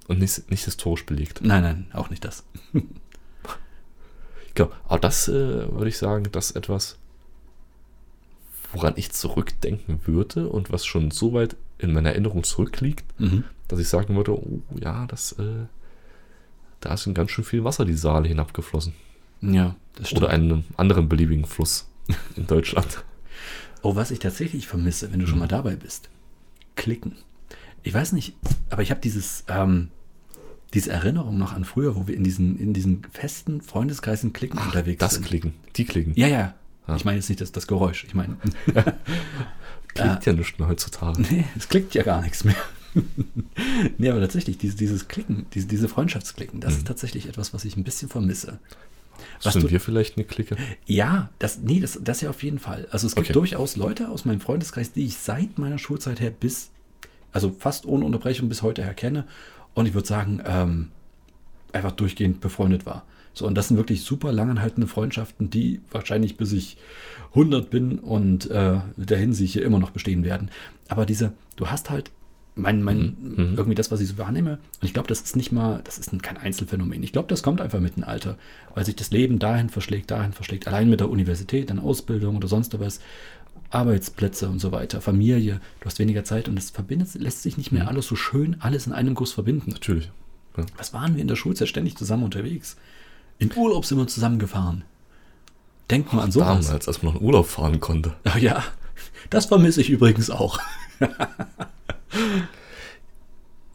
[0.07, 1.41] Und nicht, nicht historisch belegt.
[1.43, 2.43] Nein, nein, auch nicht das.
[4.55, 5.33] Genau, aber das äh,
[5.71, 6.97] würde ich sagen, das ist etwas,
[8.73, 13.43] woran ich zurückdenken würde und was schon so weit in meiner Erinnerung zurückliegt, Mhm.
[13.67, 15.65] dass ich sagen würde, oh ja, das, äh,
[16.79, 18.93] da ist ein ganz schön viel Wasser die Saale hinabgeflossen.
[19.41, 20.23] Ja, das stimmt.
[20.23, 21.87] Oder einen anderen beliebigen Fluss
[22.35, 23.03] in Deutschland.
[23.83, 26.09] Oh, was ich tatsächlich vermisse, wenn du schon mal dabei bist.
[26.75, 27.15] Klicken.
[27.83, 28.35] Ich weiß nicht,
[28.69, 29.89] aber ich habe dieses, ähm,
[30.73, 34.99] diese Erinnerung noch an früher, wo wir in diesen, in diesen festen Freundeskreisen klicken unterwegs
[34.99, 35.25] Das sind.
[35.25, 36.13] Klicken, die Klicken.
[36.15, 36.53] Ja, ja.
[36.87, 36.95] Ja.
[36.95, 38.03] Ich meine jetzt nicht das, das Geräusch.
[38.05, 38.37] Ich meine,
[39.93, 41.21] Klickt ja nicht mehr heutzutage.
[41.21, 42.55] nee, es klickt ja gar nichts mehr.
[43.97, 47.75] nee, aber tatsächlich, dieses, dieses Klicken, diese, diese Freundschaftsklicken, das ist tatsächlich etwas, was ich
[47.77, 48.59] ein bisschen vermisse.
[49.43, 50.55] Was Sind du- wir vielleicht eine Clique?
[50.85, 52.87] Ja, das, nee, das, das ja auf jeden Fall.
[52.91, 53.33] Also es gibt Okay.
[53.33, 56.69] durchaus Leute aus meinem Freundeskreis, die ich seit meiner Schulzeit her bis,
[57.37, 59.25] also fast ohne Unterbrechung bis heute her kenne.
[59.75, 60.87] Und ich würde sagen, ähm,
[61.71, 63.03] einfach durchgehend befreundet war.
[63.35, 66.77] So, und das sind wirklich super langanhaltende Freundschaften, die wahrscheinlich bis ich
[67.35, 70.49] 100 bin und äh, dahin sich hier immer noch bestehen werden.
[70.87, 72.09] Aber diese, du hast halt
[72.55, 73.53] mein, mein, Mhm.
[73.55, 74.53] irgendwie das, was ich so wahrnehme.
[74.81, 77.03] Und ich glaube, das ist nicht mal, das ist ein- kein Einzelfenomen.
[77.03, 78.35] Ich glaube, das kommt einfach mit dem Alter,
[78.73, 80.67] weil sich das Leben dahin verschlägt, dahin verschlägt.
[80.67, 82.99] Allein mit der Universität, dann Ausbildung oder sonst was,
[83.69, 85.59] Arbeitsplätze und so weiter, Familie.
[85.79, 87.89] Du hast weniger Zeit und es verbindet, lässt sich nicht mehr Mhm.
[87.89, 89.71] alles so schön, alles in einem Guss verbinden.
[89.71, 90.09] Natürlich.
[90.57, 90.65] Ja.
[90.77, 92.77] Was waren wir in der Schulzeit ständig zusammen unterwegs?
[93.39, 94.83] In Urlaub sind wir zusammengefahren.
[95.91, 96.65] Denk mal an sowas.
[96.67, 98.13] Damals, als man noch in Urlaub fahren konnte.
[98.33, 98.63] Oh ja,
[99.29, 100.59] Das vermisse ich übrigens auch.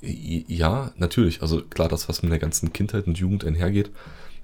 [0.00, 1.42] Ja, natürlich.
[1.42, 3.90] Also klar, das, was mit der ganzen Kindheit und Jugend einhergeht,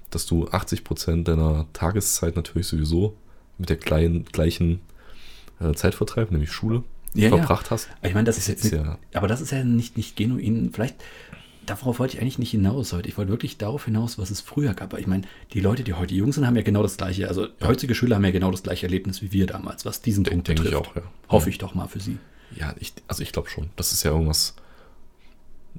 [0.09, 3.15] dass du 80% deiner Tageszeit natürlich sowieso
[3.57, 4.79] mit der kleinen, gleichen
[5.75, 7.71] Zeitvertreib, nämlich Schule, Ja, verbracht ja.
[7.71, 7.89] hast.
[8.03, 10.71] Ich meine, das ist jetzt Ist nicht, ja- aber das ist ja nicht, nicht genuin.
[10.73, 10.95] Vielleicht,
[11.65, 13.07] darauf wollte ich eigentlich nicht hinaus heute.
[13.09, 14.91] Ich wollte wirklich darauf hinaus, was es früher gab.
[14.93, 17.27] Aber ich meine, die Leute, die heute jung sind, haben ja genau das Gleiche.
[17.27, 20.33] Also heutige Schüler haben ja genau das gleiche Erlebnis wie wir damals, was diesen Denk-
[20.35, 20.89] Punkt denk ich betrifft.
[20.91, 21.01] auch, ja.
[21.29, 22.17] Hoffe ich doch mal für sie.
[22.55, 23.69] Ja, ich, also ich glaube schon.
[23.75, 24.55] Das ist ja irgendwas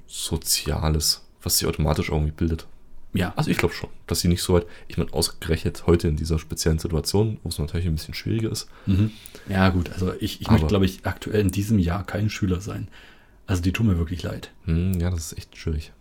[0.07, 2.67] Soziales, was sich automatisch irgendwie bildet.
[3.13, 6.17] Ja, Also ich glaube schon, dass sie nicht so weit, ich meine, ausgerechnet heute in
[6.17, 8.69] dieser speziellen Situation, wo es natürlich ein bisschen schwieriger ist.
[8.87, 9.11] Mhm.
[9.49, 12.61] Ja, gut, also ich, ich Aber- möchte, glaube ich, aktuell in diesem Jahr kein Schüler
[12.61, 12.87] sein.
[13.49, 14.53] Also die tun mir wirklich leid.
[14.67, 15.93] Hm, ja, das ist echt schwierig.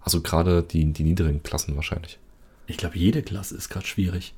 [0.00, 2.18] Also gerade die, die niedrigen Klassen wahrscheinlich.
[2.68, 4.32] Ich glaube, jede Klasse ist gerade schwierig.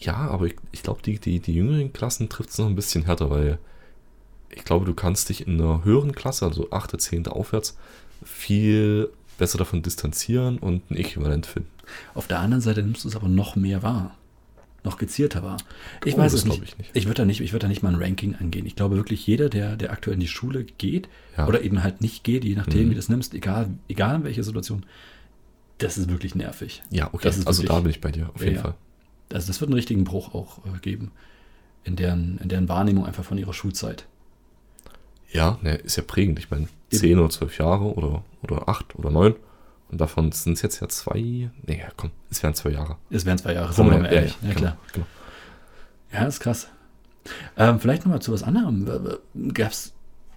[0.00, 3.04] Ja, aber ich, ich glaube, die, die, die jüngeren Klassen trifft es noch ein bisschen
[3.04, 3.58] härter, weil
[4.48, 7.26] ich glaube, du kannst dich in einer höheren Klasse, also 8., 10.
[7.28, 7.76] aufwärts,
[8.24, 11.68] viel besser davon distanzieren und ein Äquivalent finden.
[12.14, 14.16] Auf der anderen Seite nimmst du es aber noch mehr wahr.
[14.84, 15.56] Noch gezielter wahr.
[16.04, 16.62] Ich Oh, weiß es nicht.
[16.62, 16.90] ich nicht.
[16.94, 18.64] Ich würde da nicht, ich würde da nicht mal ein Ranking angehen.
[18.64, 21.46] Ich glaube wirklich, jeder, der, der aktuell in die Schule geht Ja.
[21.48, 22.90] oder eben halt nicht geht, je nachdem, Mhm.
[22.90, 24.86] wie du das nimmst, egal, egal in welcher Situation,
[25.78, 26.82] das ist wirklich nervig.
[26.90, 28.62] Ja, okay, Das ist also wirklich- da bin ich bei dir, auf jeden Ja.
[28.62, 28.74] Fall.
[29.32, 31.10] Also das wird einen richtigen Bruch auch äh, geben.
[31.84, 34.06] In deren, in deren Wahrnehmung einfach von ihrer Schulzeit.
[35.32, 36.38] Ja, ne, ist ja prägend.
[36.38, 36.68] Ich meine.
[36.92, 39.34] 10 oder 12 Jahre oder, oder 8 oder 9.
[39.92, 41.20] Und davon sind es jetzt ja zwei.
[41.20, 42.96] Nee, ja, komm, es wären zwei Jahre.
[43.10, 44.36] Es wären zwei Jahre, sagen wir ja, mal ehrlich.
[44.42, 44.76] Ja, genau, klar.
[44.92, 45.06] Genau.
[46.12, 46.68] Ja, ist krass.
[47.56, 48.88] Ähm, vielleicht nochmal zu was anderem.
[49.52, 49.92] Gab's,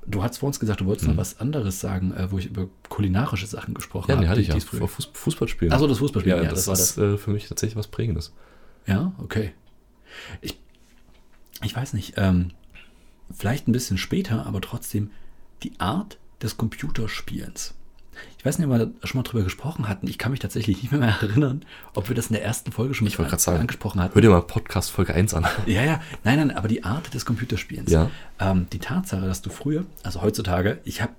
[0.05, 1.13] du hast vor uns gesagt, du wolltest Mhm.
[1.15, 4.25] noch was anderes sagen, äh, wo ich über kulinarische Sachen gesprochen Ja, habe.
[4.25, 4.59] ne, hatte ich ja.
[4.59, 5.73] Vor Fuß, Fußballspielen.
[5.73, 6.31] Achso, das Fußballspiel.
[6.33, 7.03] ja, Ja, das, das, war ist das.
[7.03, 8.33] Äh, für mich tatsächlich was Prägendes.
[8.85, 9.53] Ja, okay.
[10.41, 10.59] Ich,
[11.63, 12.51] ich weiß nicht, ähm,
[13.33, 15.11] vielleicht ein bisschen später, aber trotzdem
[15.63, 17.73] die Art des Computerspielens.
[18.37, 20.07] Ich weiß nicht, ob wir da schon mal drüber gesprochen hatten.
[20.07, 21.63] Ich kann mich tatsächlich nicht mehr, erinnern,
[21.95, 24.13] ob wir das in der ersten Folge schon Ich gerade sagen, angesprochen hatten.
[24.13, 25.47] Hör dir mal Podcast Folge 1 an.
[25.65, 27.91] Ja, ja, nein, nein, aber die Art des Computerspielens.
[27.91, 28.11] Ja.
[28.39, 31.13] Ähm, die Tatsache, dass du früher, also heutzutage, ich habe,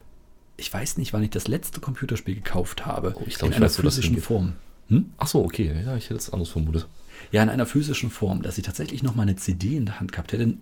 [0.56, 3.14] ich weiß nicht, wann ich das letzte Computerspiel gekauft habe.
[3.16, 4.20] Oh, ich glaub, in ich einer weiß, physischen.
[4.20, 4.52] Form.
[4.88, 5.10] Hm?
[5.18, 5.74] Ach so, okay.
[5.84, 6.86] Ja, ich hätte es anders vermutet.
[7.32, 10.12] Ja, in einer physischen Form, dass ich tatsächlich noch mal eine CD in der Hand
[10.12, 10.54] gehabt hätte,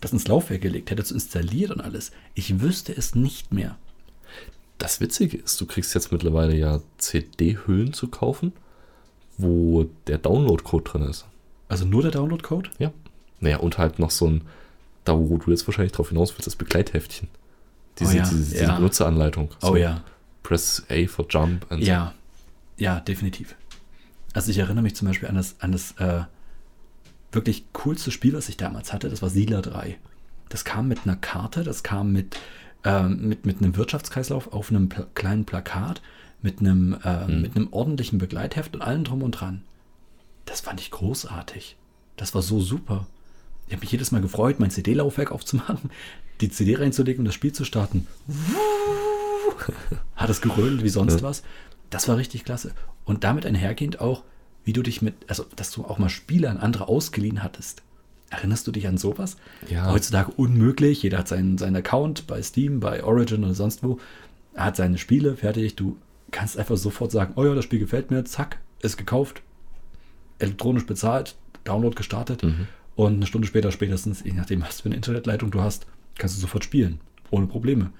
[0.00, 2.12] das ins Laufwerk gelegt hätte, zu installiert und alles.
[2.34, 3.76] Ich wüsste es nicht mehr.
[4.78, 8.52] Das Witzige ist, du kriegst jetzt mittlerweile ja CD-Hüllen zu kaufen,
[9.38, 11.26] wo der Download-Code drin ist.
[11.68, 12.70] Also nur der Download-Code?
[12.78, 12.92] Ja.
[13.40, 14.42] Naja, und halt noch so ein,
[15.04, 17.28] da wo du jetzt wahrscheinlich drauf hinaus willst, das Begleitheftchen.
[17.98, 18.74] Diese, Oh ja, diese, diese ja.
[18.76, 19.50] Benutzeranleitung.
[19.62, 20.02] Oh So, ja.
[20.42, 21.70] Press A for Jump.
[21.70, 21.88] and so.
[21.88, 22.14] Ja,
[22.76, 23.54] ja, definitiv.
[24.34, 26.24] Also ich erinnere mich zum Beispiel an das, an das äh,
[27.32, 29.96] wirklich coolste Spiel, was ich damals hatte, das war Siedler 3.
[30.50, 32.36] Das kam mit einer Karte, das kam mit,
[32.84, 36.02] ähm, mit, mit einem Wirtschaftskreislauf auf einem pla kleinen Plakat,
[36.42, 37.40] mit einem, äh, Mhm.
[37.42, 39.62] mit einem ordentlichen Begleitheft und allem drum und dran.
[40.44, 41.76] Das fand ich großartig.
[42.16, 43.06] Das war so super.
[43.66, 45.90] Ich habe mich jedes Mal gefreut, mein CD-Laufwerk aufzumachen,
[46.40, 48.06] die CD reinzulegen und das Spiel zu starten.
[50.16, 51.42] Hat es gerölt wie sonst was.
[51.90, 52.72] Das war richtig klasse.
[53.04, 54.22] Und damit einhergehend auch,
[54.64, 57.82] wie du dich mit, also dass du auch mal Spiele an andere ausgeliehen hattest.
[58.30, 59.36] Erinnerst du dich an sowas?
[59.68, 59.90] Ja.
[59.92, 61.02] Heutzutage unmöglich.
[61.02, 63.98] Jeder hat seinen, seinen Account bei Steam, bei Origin oder sonst wo.
[64.54, 65.76] Er hat seine Spiele fertig.
[65.76, 65.98] Du
[66.30, 69.42] kannst einfach sofort sagen, oh ja, das Spiel gefällt mir, zack, ist gekauft,
[70.38, 72.66] elektronisch bezahlt, Download gestartet Mhm.
[72.96, 75.86] und eine Stunde später spätestens, je nachdem, was für eine Internetleitung du hast,
[76.18, 77.90] kannst du sofort spielen, ohne Probleme.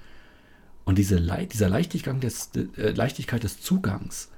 [0.85, 4.31] Und diese Le dieser Leichtigkeit des, äh, Leichtigkeit des Zugangs,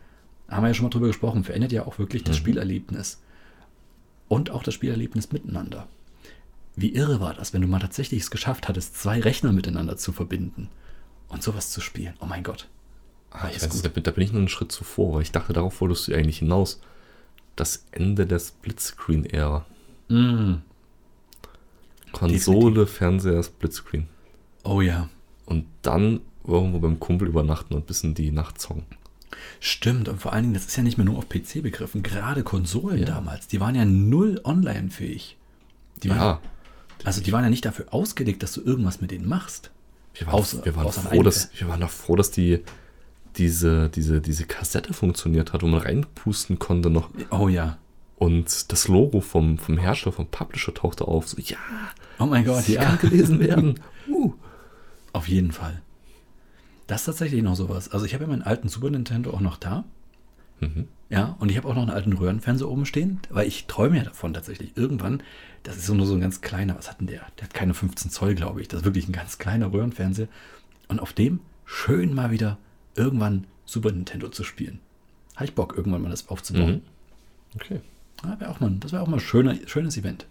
[0.49, 2.41] haben wir ja schon mal drüber gesprochen, verändert ja auch wirklich das Mhm.
[2.41, 3.21] Spielerlebnis.
[4.29, 5.87] Und auch das Spielerlebnis miteinander.
[6.75, 10.13] Wie irre war das, wenn du mal tatsächlich es geschafft hattest, zwei Rechner miteinander zu
[10.13, 10.69] verbinden
[11.29, 12.15] und sowas zu spielen.
[12.21, 12.69] Oh mein Gott.
[13.31, 15.53] Ah, ich weiß, da, bin- da bin ich noch einen Schritt zuvor, weil ich dachte,
[15.53, 16.81] darauf wolltest du eigentlich hinaus.
[17.55, 19.65] Das Ende der Splitscreen-Ära.
[20.09, 20.57] Mm.
[22.13, 24.07] Konsole, Fernseher, Splitscreen.
[24.65, 25.09] Oh ja.
[25.45, 28.85] Und dann irgendwo beim Kumpel übernachten und bis in die Nacht zocken.
[29.61, 32.03] Stimmt, und vor allen Dingen, das ist ja nicht mehr nur auf PC begriffen.
[32.03, 33.07] Gerade Konsolen Ja.
[33.07, 35.37] damals, die waren ja null online-fähig.
[36.03, 36.41] Die waren, Ja,
[37.05, 39.71] Also die waren ja nicht dafür ausgelegt, dass du irgendwas mit denen machst.
[40.15, 42.63] wir waren, Außer- wir waren froh, dass, wir waren doch froh, dass die,
[43.37, 47.11] diese, diese, diese Kassette funktioniert hat, wo man reinpusten konnte noch.
[47.31, 47.77] Oh ja.
[48.17, 51.29] Und das Logo vom, vom Hersteller, vom Publisher tauchte auf.
[51.29, 51.59] So, ja,
[52.19, 52.83] Oh mein Gott, ja.
[52.83, 53.81] kann gelesen werden.
[54.09, 54.33] Uh.
[55.13, 55.83] Auf jeden Fall.
[56.87, 57.91] Das ist tatsächlich noch sowas.
[57.91, 59.85] Also ich habe ja meinen alten Super Nintendo auch noch da.
[60.61, 60.89] Mhm.
[61.09, 64.05] Ja, und ich habe auch noch einen alten Röhrenfernseher oben stehen, weil ich träume ja
[64.05, 64.77] davon tatsächlich.
[64.77, 65.23] Irgendwann,
[65.63, 67.23] das ist so nur so ein ganz kleiner, was hat denn der?
[67.39, 68.69] Der hat keine 15 Zoll, glaube ich.
[68.69, 70.29] Das ist wirklich ein ganz kleiner Röhrenfernseher.
[70.89, 72.59] Und auf dem schön mal wieder
[72.95, 74.81] irgendwann Super Nintendo zu spielen.
[75.35, 76.71] Habe ich Bock, irgendwann mal das aufzubauen.
[76.73, 76.83] Mhm.
[77.55, 77.81] Okay.
[78.25, 80.27] Ja, wär auch mal, das wäre auch mal ein schöner, schönes Event.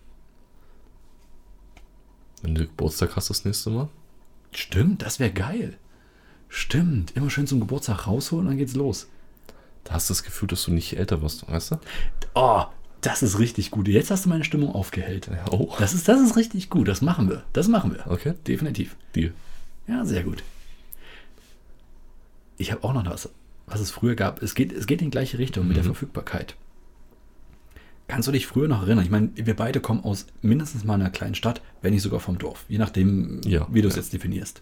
[2.41, 3.89] Wenn du Geburtstag hast das nächste Mal.
[4.51, 5.77] Stimmt, das wäre geil.
[6.55, 9.09] Stimmt, immer schön zum Geburtstag rausholen dann geht's los.
[9.83, 11.75] Da hast du das Gefühl, dass du nicht älter wirst, weißt du?
[12.33, 12.63] Oh,
[13.01, 13.89] das ist richtig gut.
[13.89, 15.27] Jetzt hast du meine Stimmung aufgehellt.
[15.27, 15.75] Ja, oh.
[15.79, 16.87] Das ist, das ist richtig gut.
[16.87, 17.43] Das machen wir.
[17.51, 18.09] Das machen wir.
[18.09, 18.35] Okay.
[18.47, 18.95] Definitiv.
[19.13, 19.33] Deal.
[19.85, 20.43] Ja, sehr gut.
[22.55, 23.29] Ich habe auch noch was,
[23.67, 24.41] was es früher gab.
[24.41, 26.55] Es geht, es geht in die gleiche Richtung mit der Verfügbarkeit.
[28.07, 29.03] Kannst du dich früher noch erinnern?
[29.03, 32.37] Ich meine, wir beide kommen aus mindestens mal einer kleinen Stadt, wenn nicht sogar vom
[32.37, 34.01] Dorf, je nachdem, Ja, wie du es ja.
[34.01, 34.61] jetzt definierst.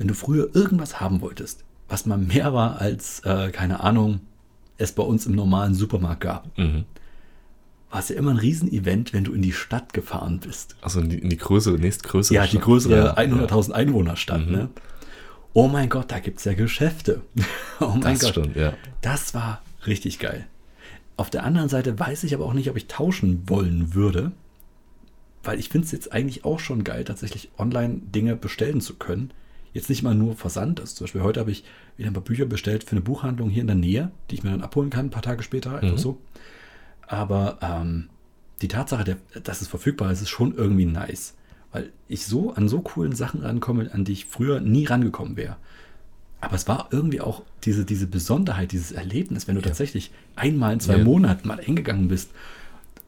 [0.00, 4.20] Wenn du früher irgendwas haben wolltest, was mal mehr war als, äh, keine Ahnung,
[4.78, 6.84] es bei uns im normalen Supermarkt gab, Mhm.
[7.90, 10.74] war es ja immer ein Riesenevent, wenn du in die Stadt gefahren bist.
[10.80, 12.62] Also in die, in die größere, nächstgrößere Ja, die Stadt.
[12.62, 14.46] größere Ja, 100.000 Einwohnerstadt.
[14.46, 14.52] Mhm.
[14.52, 14.68] Ne?
[15.52, 17.20] Oh mein Gott, da gibt es ja Geschäfte.
[17.80, 18.30] oh Ja, mein das Gott.
[18.30, 18.72] stimmt, ja.
[19.02, 20.46] Das war richtig geil.
[21.18, 24.32] Auf der anderen Seite weiß ich aber auch nicht, ob ich tauschen wollen würde,
[25.42, 29.30] weil ich finde es jetzt eigentlich auch schon geil, tatsächlich online Dinge bestellen zu können.
[29.72, 30.80] Jetzt nicht mal nur Versand.
[30.80, 31.64] Also zum Beispiel heute habe ich
[31.96, 34.50] wieder ein paar Bücher bestellt für eine Buchhandlung hier in der Nähe, die ich mir
[34.50, 35.98] dann abholen kann, ein paar Tage später, einfach Mhm.
[35.98, 36.18] so.
[37.06, 38.08] Aber ähm,
[38.62, 41.34] die Tatsache, der, dass es verfügbar ist, ist schon irgendwie nice.
[41.72, 45.56] Weil ich so an so coolen Sachen rankomme, an die ich früher nie rangekommen wäre.
[46.40, 50.80] Aber es war irgendwie auch diese, diese Besonderheit, dieses Erlebnis, wenn du tatsächlich einmal in
[50.80, 51.04] zwei Ja.
[51.04, 52.30] Monaten mal hingegangen bist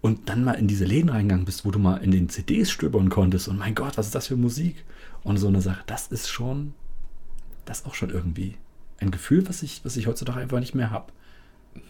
[0.00, 3.08] und dann mal in diese Läden reingegangen bist, wo du mal in den CDs stöbern
[3.08, 4.84] konntest und mein Gott, was ist das für Musik?
[5.24, 6.74] Und so eine Sache, das ist schon,
[7.64, 8.56] das ist auch schon irgendwie
[8.98, 11.12] ein Gefühl, was ich, was ich heutzutage einfach nicht mehr habe.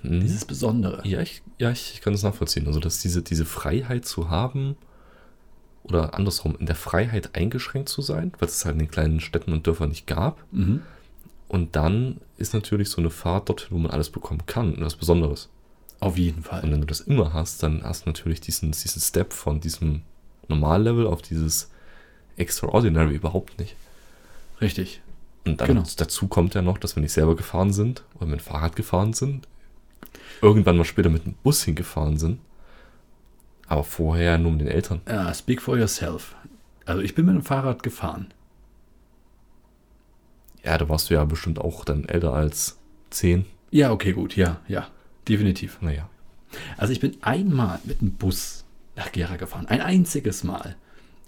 [0.03, 0.21] Mhm.
[0.21, 1.07] Dieses Besondere.
[1.07, 2.67] Ja, ich, ja, ich, ich kann das nachvollziehen.
[2.67, 4.77] Also, dass diese, diese Freiheit zu haben
[5.83, 9.53] oder andersrum, in der Freiheit eingeschränkt zu sein, weil es halt in den kleinen Städten
[9.53, 10.45] und Dörfern nicht gab.
[10.53, 10.83] Mhm.
[11.49, 14.97] Und dann ist natürlich so eine Fahrt dort, wo man alles bekommen kann und was
[14.97, 15.51] Besonderes.
[16.01, 16.63] Auf jeden Und Fall.
[16.63, 20.03] wenn du das immer hast, dann hast du natürlich diesen, diesen Step von diesem
[20.49, 21.71] Normallevel auf dieses
[22.37, 23.77] Extraordinary überhaupt nicht.
[24.61, 25.01] Richtig.
[25.47, 25.83] Und dann Genau.
[25.97, 29.13] dazu kommt ja noch, dass wir nicht selber gefahren sind oder mit dem Fahrrad gefahren
[29.13, 29.49] sind,
[30.41, 32.39] irgendwann mal später mit dem Bus hingefahren sind,
[33.67, 35.01] aber vorher nur mit den Eltern.
[35.09, 36.37] Ja, speak for yourself.
[36.87, 38.33] Also ich bin mit dem Fahrrad gefahren.
[40.65, 42.79] Ja, da warst du ja bestimmt auch dann älter als
[43.11, 43.45] 10.
[43.71, 44.37] Ja, okay, gut.
[44.37, 44.87] Ja, ja.
[45.29, 45.79] Definitiv.
[45.81, 46.09] Naja.
[46.77, 48.65] Also ich bin einmal mit dem Bus
[48.97, 49.67] nach Gera gefahren.
[49.67, 50.77] Ein einziges Mal.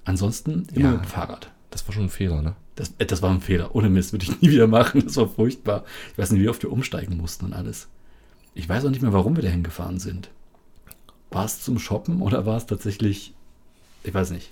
[0.04, 0.90] Ansonsten immer Ja.
[0.92, 1.50] mit dem Fahrrad.
[1.70, 2.54] Das war schon ein Fehler, ne?
[2.76, 3.74] Das, äh, das war ein Fehler.
[3.74, 5.02] Ohne Mist würde ich nie wieder machen.
[5.04, 5.84] Das war furchtbar.
[6.12, 7.88] Ich weiß nicht, wie oft wir umsteigen mussten und alles.
[8.54, 10.30] Ich weiß auch nicht mehr, warum wir dahin gefahren sind.
[11.30, 13.34] War es zum Shoppen oder war es tatsächlich,
[14.04, 14.50] ich weiß nicht,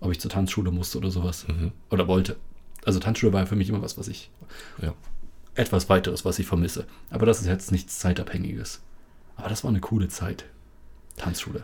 [0.00, 1.46] ob ich zur Tanzschule musste oder sowas.
[1.48, 1.72] Mhm.
[1.90, 2.36] Oder wollte.
[2.84, 4.30] Also Tanzschule war für mich immer was, was ich,
[4.82, 4.92] Ja.
[5.54, 6.86] etwas weiteres, was ich vermisse.
[7.10, 8.80] Aber das ist jetzt nichts Zeitabhängiges.
[9.36, 10.44] Aber das war eine coole Zeit.
[11.16, 11.62] Tanzschule.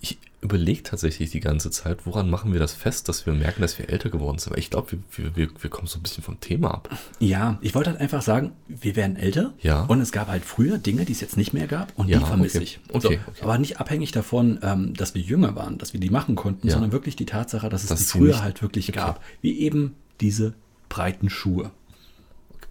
[0.00, 3.78] Ich überlege tatsächlich die ganze Zeit, woran machen wir das fest, dass wir merken, dass
[3.78, 4.52] wir älter geworden sind.
[4.52, 6.88] Aber ich glaube, wir, wir, wir, kommen so ein bisschen vom Thema ab.
[7.18, 9.54] Ja, ich wollte halt einfach sagen, wir werden älter.
[9.62, 9.84] Ja.
[9.84, 11.98] Und es gab halt früher Dinge, die es jetzt nicht mehr gab.
[11.98, 12.64] Und Ja, die vermisse okay.
[12.64, 12.80] ich.
[12.90, 13.40] Okay, so, okay.
[13.42, 16.74] Aber nicht abhängig davon, ähm, dass wir jünger waren, dass wir die machen konnten, Ja.
[16.74, 19.22] sondern wirklich die Tatsache, dass es Dass die früher nicht- halt wirklich gab.
[19.40, 20.54] Wie eben diese
[20.90, 21.70] breiten Schuhe.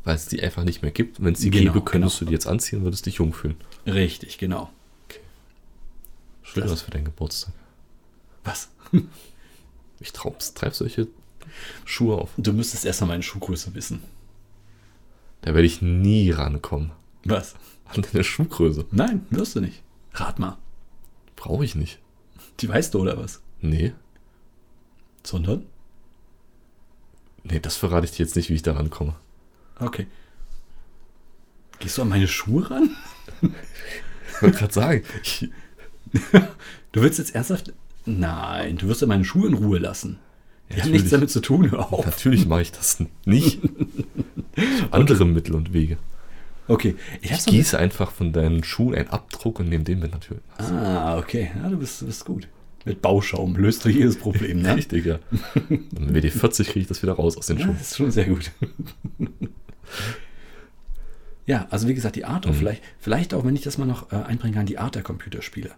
[0.03, 1.23] Weil es die einfach nicht mehr gibt.
[1.23, 2.25] Wenn es die Genau, gäbe, könntest genau.
[2.27, 3.55] du die jetzt anziehen, würdest dich jung fühlen.
[3.87, 4.69] Richtig, genau.
[6.53, 7.51] Will Das- was für deinen Geburtstag.
[8.43, 8.69] Was?
[9.99, 11.07] Ich treib, treib solche
[11.85, 12.31] Schuhe auf.
[12.35, 14.03] Du müsstest erst mal meine Schuhgröße wissen.
[15.41, 16.91] Da werde ich nie rankommen.
[17.23, 17.55] Was?
[17.85, 18.85] An deine Schuhgröße.
[18.91, 19.81] Nein, wirst du nicht.
[20.13, 20.57] Rat mal.
[21.37, 21.99] Brauche ich nicht.
[22.59, 23.41] Die weißt du, oder was?
[23.61, 23.93] Nee.
[25.23, 25.65] Sondern?
[27.43, 29.15] Nee, das verrate ich dir jetzt nicht, wie ich da rankomme.
[29.79, 30.07] Okay.
[31.79, 32.89] Gehst du an meine Schuhe ran?
[34.35, 35.49] Ich wollte gerade sagen, ich,
[36.91, 37.73] Du willst jetzt ernsthaft.
[38.05, 40.19] Nein, du wirst ja meine Schuhe in Ruhe lassen.
[40.69, 40.93] Die haben natürlich.
[41.01, 42.05] nichts damit zu tun, hör auf.
[42.05, 43.59] natürlich mache ich das nicht.
[44.91, 45.97] Andere Mittel und Wege.
[46.67, 50.41] Okay, ich Ich gieße einfach von deinen Schuhen einen Abdruck und nehme den mit natürlich.
[50.57, 51.51] Ah, okay.
[51.61, 52.47] Ja, du bist, du bist gut.
[52.85, 54.75] Mit Bauschaum löst du jedes Problem, ne?
[54.75, 55.19] Richtig, ja.
[55.69, 57.77] Mit WD-40 kriege ich das wieder raus aus den Ja, Schuhen.
[57.77, 58.51] das ist schon sehr gut.
[61.45, 62.55] ja, also wie gesagt, die Art auch Mhm.
[62.55, 65.71] vielleicht, vielleicht auch, wenn ich das mal noch äh, einbringen kann, die Art der Computerspiele.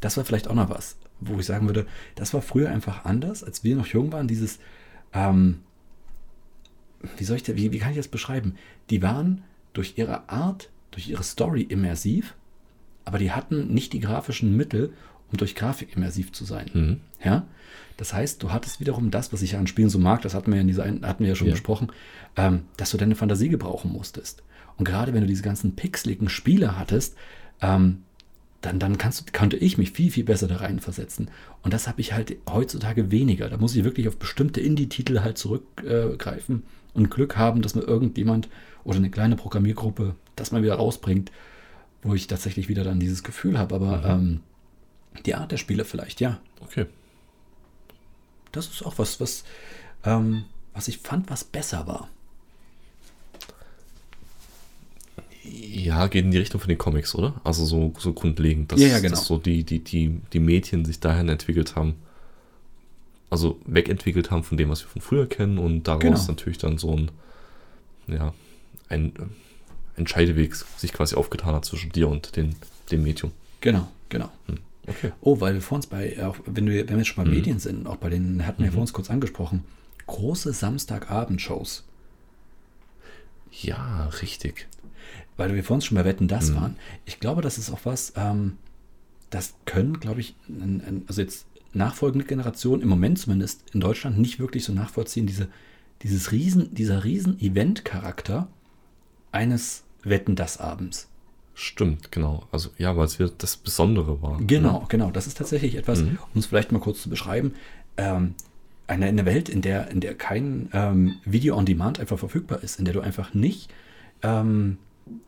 [0.00, 0.96] Das war vielleicht auch noch was,
[1.26, 4.28] wo ich sagen würde, das war früher einfach anders, als wir noch jung waren.
[4.28, 4.58] Dieses,
[5.12, 5.60] ähm,
[7.16, 8.54] wie soll ich da, wie, wie kann ich das beschreiben?
[8.90, 12.34] Die waren durch ihre Art, durch ihre Story immersiv,
[13.04, 14.92] aber die hatten nicht die grafischen Mittel,
[15.30, 16.70] um durch Grafik immersiv zu sein.
[16.72, 17.00] Mhm.
[17.22, 17.46] Ja?
[17.96, 20.50] Das heißt, du hattest wiederum das, was ich ja an Spielen so mag, das hatten
[20.50, 21.52] wir ja, in dieser, hatten wir ja schon Ja.
[21.54, 21.92] besprochen,
[22.36, 24.42] ähm, dass du deine Fantasie gebrauchen musstest.
[24.76, 27.16] Und gerade wenn du diese ganzen pixeligen Spiele hattest,
[27.60, 28.02] ähm,
[28.64, 31.30] dann, dann kannst konnte ich mich viel, viel besser da reinversetzen.
[31.62, 33.50] Und das habe ich halt heutzutage weniger.
[33.50, 36.62] Da muss ich wirklich auf bestimmte Indie-Titel halt zurückgreifen
[36.94, 38.48] und Glück haben, dass mir irgendjemand
[38.84, 41.30] oder eine kleine Programmiergruppe das mal wieder rausbringt,
[42.02, 43.74] wo ich tatsächlich wieder dann dieses Gefühl habe.
[43.74, 44.40] Aber ähm,
[45.26, 46.40] die Art der Spiele vielleicht, ja.
[46.60, 46.86] Okay.
[48.50, 49.44] Das ist auch was, was,
[50.04, 52.08] ähm, was ich fand, was besser war.
[55.44, 57.40] Ja, geht in die Richtung von den Comics, oder?
[57.44, 59.10] Also so, so grundlegend, dass, Ja, ja, genau.
[59.16, 61.96] dass so die, die, die, die Mädchen sich dahin entwickelt haben.
[63.30, 66.24] Also wegentwickelt haben von dem, was wir von früher kennen und daraus Genau.
[66.28, 67.10] natürlich dann so ein,
[68.06, 68.32] ja,
[68.88, 72.54] ein, äh, ein Scheideweg sich quasi aufgetan hat zwischen dir und den,
[72.90, 73.32] dem Medium.
[73.60, 74.30] Genau, genau.
[74.86, 75.12] Okay.
[75.20, 77.36] Oh, weil wir vor uns bei, auch wenn wir, wenn wir jetzt schon bei Mhm.
[77.36, 79.64] Medien sind, auch bei den, hatten wir vor uns kurz angesprochen,
[80.06, 81.84] große Samstagabendshows.
[83.52, 84.66] Ja, richtig.
[85.36, 86.56] Weil wir vor uns schon bei Wetten das Mhm.
[86.56, 86.76] waren.
[87.06, 88.56] Ich glaube, das ist auch was, ähm,
[89.30, 94.18] das können, glaube ich, n- n- also jetzt nachfolgende Generationen, im Moment zumindest in Deutschland,
[94.18, 95.48] nicht wirklich so nachvollziehen, diese,
[96.02, 98.46] dieses riesen, dieser riesen Event-Charakter
[99.32, 101.08] eines Wetten das Abends.
[101.54, 102.46] Stimmt, genau.
[102.52, 104.38] Also ja, weil es das Besondere war.
[104.40, 105.10] Genau, genau.
[105.10, 106.18] Das ist tatsächlich etwas, Mhm.
[106.34, 107.54] um es vielleicht mal kurz zu beschreiben.
[107.96, 108.34] Ähm,
[108.86, 112.78] eine, eine Welt, in der, in der kein ähm, Video on Demand einfach verfügbar ist,
[112.78, 113.72] in der du einfach nicht
[114.22, 114.78] ähm,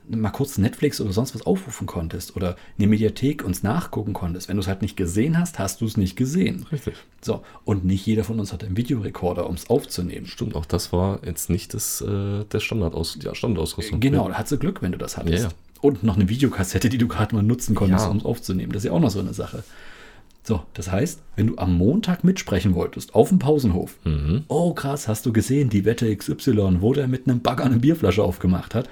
[0.08, 4.48] mal kurz Netflix oder sonst was aufrufen konntest oder eine Mediathek uns nachgucken konntest.
[4.48, 6.64] Wenn du es halt nicht gesehen hast, hast du es nicht gesehen.
[6.72, 6.94] Richtig.
[7.20, 10.26] So, und nicht jeder von uns hat einen Videorekorder, um es aufzunehmen.
[10.26, 14.00] Stimmt, auch das war jetzt nicht das, äh, der Standardaus die Standardausrüstung.
[14.00, 15.42] Genau, da hattest du Glück, wenn du das hattest.
[15.44, 15.54] Ja, ja.
[15.82, 18.10] Und noch eine Videokassette, die du gerade mal nutzen konntest, Ja.
[18.10, 18.72] um es aufzunehmen.
[18.72, 19.62] Das ist ja auch noch so eine Sache.
[20.42, 24.44] So, das heißt, wenn du am Montag mitsprechen wolltest, auf dem Pausenhof, Mhm.
[24.46, 28.22] oh krass, hast du gesehen, die Wette XY, wo der mit einem Bagger eine Bierflasche
[28.22, 28.88] aufgemacht hat,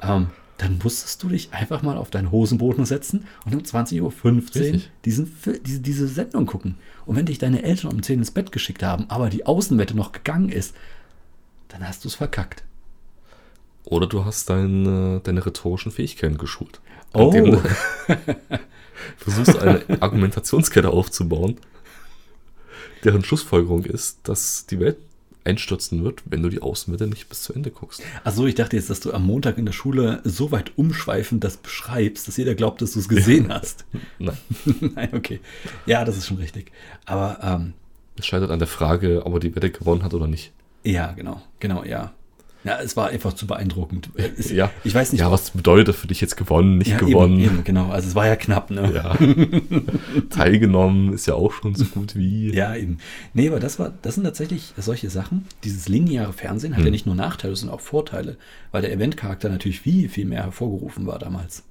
[0.00, 0.28] ähm,
[0.58, 5.32] dann musstest du dich einfach mal auf deinen Hosenboden setzen und um 20.15 Uhr diesen,
[5.44, 6.76] diese, diese Sendung gucken.
[7.04, 10.12] Und wenn dich deine Eltern um 10 ins Bett geschickt haben, aber die Außenwette noch
[10.12, 10.74] gegangen ist,
[11.68, 12.62] dann hast du es verkackt.
[13.84, 16.80] Oder du hast dein, äh, deine rhetorischen Fähigkeiten geschult.
[17.12, 17.32] Oh.
[19.24, 21.58] Du versuchst eine Argumentationskette aufzubauen,
[23.04, 24.98] deren Schlussfolgerung ist, dass die Welt
[25.46, 28.02] einstürzen wird, wenn du die Außenwette nicht bis zu Ende guckst.
[28.24, 31.56] Achso, ich dachte jetzt, dass du am Montag in der Schule so weit umschweifend das
[31.56, 33.84] beschreibst, dass jeder glaubt, dass du es gesehen hast.
[34.18, 34.36] Nein,
[34.94, 35.40] Nein, okay.
[35.86, 36.72] Ja, das ist schon richtig.
[37.04, 37.74] Aber ähm,
[38.18, 40.52] es scheitert an der Frage, ob er die Wette gewonnen hat oder nicht.
[40.84, 42.12] ja, genau, genau, ja.
[42.66, 44.10] Ja, es war einfach zu beeindruckend.
[44.16, 44.70] Es, Ja.
[44.84, 47.38] Ich weiß nicht, Ja, was bedeutet für dich jetzt gewonnen, nicht ja, gewonnen?
[47.38, 47.90] Eben, eben, genau.
[47.90, 48.92] Also es war ja knapp, ne?
[48.92, 49.16] Ja.
[50.30, 52.52] Teilgenommen ist ja auch schon so gut wie.
[52.54, 52.98] Ja, eben.
[53.34, 55.44] Nee, aber das war, das sind tatsächlich solche Sachen.
[55.64, 56.86] Dieses lineare Fernsehen hat Hm.
[56.86, 58.36] ja nicht nur Nachteile, sondern auch Vorteile,
[58.72, 61.62] weil der Eventcharakter natürlich viel, viel mehr hervorgerufen war damals.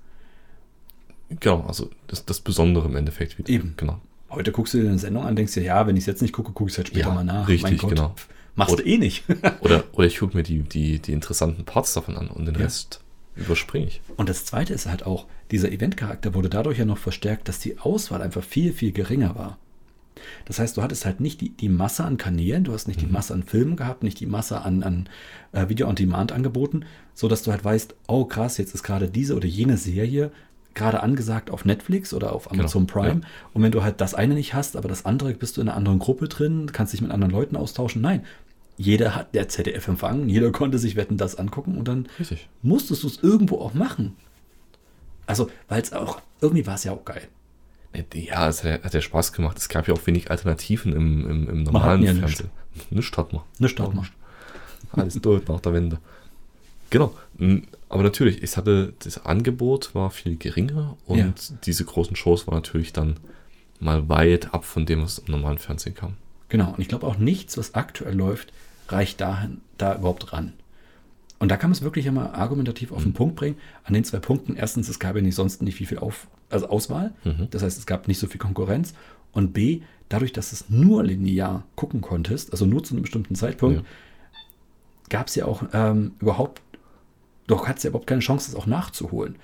[1.39, 3.49] Genau, also das, das Besondere im Endeffekt wieder.
[3.49, 3.73] Eben.
[3.77, 3.99] Genau.
[4.29, 6.33] Heute guckst du dir eine Sendung an, denkst dir, ja, wenn ich es jetzt nicht
[6.33, 7.47] gucke, gucke ich es halt später Ja, mal nach.
[7.47, 8.13] richtig, genau.
[8.55, 9.23] Machst du Oder- eh nicht.
[9.61, 12.61] Oder, oder ich gucke mir die, die, die interessanten Parts davon an und den Ja.
[12.61, 13.01] Rest
[13.35, 14.01] überspringe ich.
[14.15, 17.77] Und das Zweite ist halt auch, dieser Eventcharakter wurde dadurch ja noch verstärkt, dass die
[17.79, 19.57] Auswahl einfach viel, viel geringer war.
[20.45, 23.05] Das heißt, du hattest halt nicht die, die Masse an Kanälen, du hast nicht die
[23.05, 25.09] Masse an Filmen gehabt, nicht die Masse an, an
[25.51, 30.31] äh, Video-on-Demand-Angeboten, sodass du halt weißt, oh krass, jetzt ist gerade diese oder jene Serie
[30.73, 33.21] gerade angesagt auf Netflix oder auf Amazon Genau, Prime.
[33.53, 35.77] Und wenn du halt das eine nicht hast, aber das andere bist du in einer
[35.77, 38.01] anderen Gruppe drin, kannst dich mit anderen Leuten austauschen.
[38.01, 38.23] Nein,
[38.77, 42.47] jeder hat der ZDF empfangen, jeder konnte sich Wetten das angucken und dann Richtig.
[42.61, 44.15] musstest du es irgendwo auch machen.
[45.27, 47.27] Also, weil es auch, irgendwie war es ja auch geil.
[48.13, 49.57] Ja, es hat, hat ja Spaß gemacht.
[49.57, 52.49] Es gab ja auch wenig Alternativen im, im, im normalen ja Fernsehen.
[52.89, 53.41] Nichts hat man.
[53.59, 54.07] Nicht hat man.
[54.91, 55.99] Alles tot nach der Wende.
[56.89, 57.15] Genau.
[57.89, 61.33] Aber natürlich, es hatte, das Angebot war viel geringer und Ja.
[61.65, 63.15] diese großen Shows waren natürlich dann
[63.79, 66.17] mal weit ab von dem, was im normalen Fernsehen kam.
[66.49, 68.53] Genau, und ich glaube auch nichts, was aktuell läuft,
[68.89, 70.53] reicht dahin, da überhaupt ran.
[71.39, 73.57] Und da kann man es wirklich einmal argumentativ auf den Punkt bringen.
[73.83, 76.69] An den zwei Punkten, erstens, es gab ja nicht sonst nicht viel, viel auf, also
[76.69, 77.13] Auswahl.
[77.23, 77.47] Mhm.
[77.51, 78.93] Das heißt, es gab nicht so viel Konkurrenz.
[79.33, 83.79] Und B, dadurch, dass es nur linear gucken konntest, also nur zu einem bestimmten Zeitpunkt,
[83.81, 83.85] Ja.
[85.09, 86.61] gab es ja auch ähm, überhaupt,
[87.47, 89.35] doch hat es ja überhaupt keine Chance, das auch nachzuholen.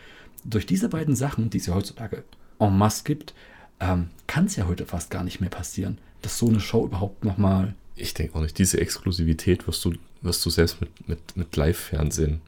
[0.45, 2.23] Durch diese beiden Sachen, die es ja heutzutage
[2.59, 3.33] en masse gibt,
[3.79, 7.25] ähm, kann es ja heute fast gar nicht mehr passieren, dass so eine Show überhaupt
[7.25, 7.75] nochmal.
[7.95, 12.41] Ich denke auch nicht, diese Exklusivität wirst du, wirst du selbst mit, mit, mit Live-Fernsehen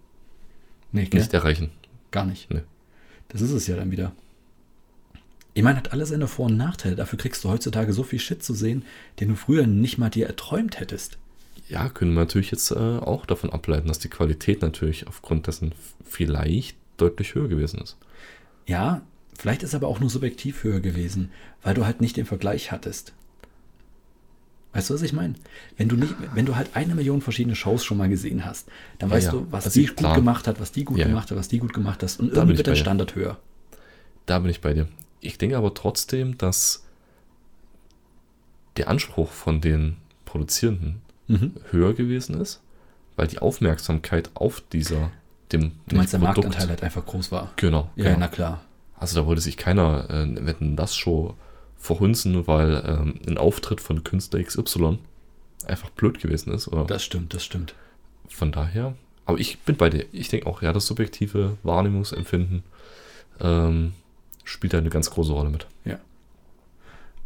[0.91, 1.71] Nee, nicht erreichen.
[2.11, 2.49] gar nicht.
[2.51, 2.61] Nee.
[3.29, 4.11] Das ist es ja dann wieder.
[5.55, 6.95] Ich meine, hat alles seine Vor- und Nachteile.
[6.95, 8.83] Dafür kriegst du heutzutage so viel Shit zu sehen,
[9.19, 11.17] den du früher nicht mal dir erträumt hättest.
[11.69, 15.73] Ja, können wir natürlich jetzt äh, auch davon ableiten, dass die Qualität natürlich aufgrund dessen
[16.03, 17.97] vielleicht deutlich höher gewesen ist.
[18.67, 19.01] Ja,
[19.37, 21.31] vielleicht ist aber auch nur subjektiv höher gewesen,
[21.63, 23.13] weil du halt nicht den Vergleich hattest.
[24.73, 25.35] Weißt du, was ich meine?
[25.77, 28.67] Wenn du nicht, wenn du halt eine Million verschiedene Shows schon mal gesehen hast,
[28.99, 29.31] dann Ja, weißt ja.
[29.33, 30.13] du, was Also die klar.
[30.15, 32.09] gut gemacht hat, was die gut Ja, gemacht hat, was die gut gemacht hat.
[32.19, 32.75] Und bin irgendwie wird der.
[32.75, 33.37] Standard höher.
[34.25, 34.87] Da bin ich bei dir.
[35.21, 36.83] Ich denke aber trotzdem, dass
[38.77, 41.51] der Anspruch von den Produzierenden Mhm.
[41.71, 42.61] höher gewesen ist,
[43.15, 45.11] weil die Aufmerksamkeit auf dieser,
[45.51, 47.51] dem Du meinst, der Produkt- Marktanteil halt einfach groß war.
[47.55, 48.17] Genau, Ja, genau.
[48.19, 48.61] na klar.
[48.97, 51.35] Also da wollte sich keiner äh, wetten das Show
[51.83, 54.99] verhunzen, weil ähm, ein Auftritt von Künstler XY
[55.65, 56.67] einfach blöd gewesen ist.
[56.67, 57.75] Oder Das stimmt, das stimmt.
[58.29, 58.95] von daher.
[59.25, 60.05] Aber ich bin bei dir.
[60.11, 62.63] Ich denke auch, ja, das subjektive Wahrnehmungsempfinden
[63.39, 63.93] ähm,
[64.43, 65.67] spielt da eine ganz große Rolle mit.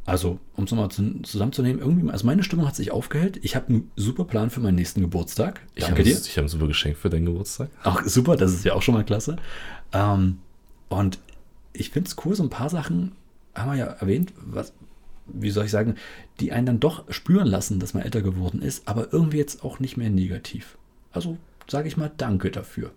[0.08, 3.40] Also, um es nochmal zu, zusammenzunehmen, irgendwie, also meine Stimmung hat sich aufgehellt.
[3.44, 5.60] Ich habe einen super Plan für meinen nächsten Geburtstag.
[5.76, 6.18] Ich Danke habe dir.
[6.18, 7.70] ich hab ein super Geschenk für deinen Geburtstag.
[7.84, 9.36] Ach, super, das ist ja auch schon mal klasse.
[9.92, 10.38] Ähm,
[10.88, 11.20] und
[11.74, 13.12] ich finde es cool, so ein paar Sachen
[13.58, 14.74] haben wir ja erwähnt, was,
[15.26, 15.96] wie soll ich sagen,
[16.40, 19.80] die einen dann doch spüren lassen, dass man älter geworden ist, aber irgendwie jetzt auch
[19.80, 20.78] nicht mehr negativ.
[21.12, 21.38] Also
[21.70, 22.92] sage ich mal Danke dafür.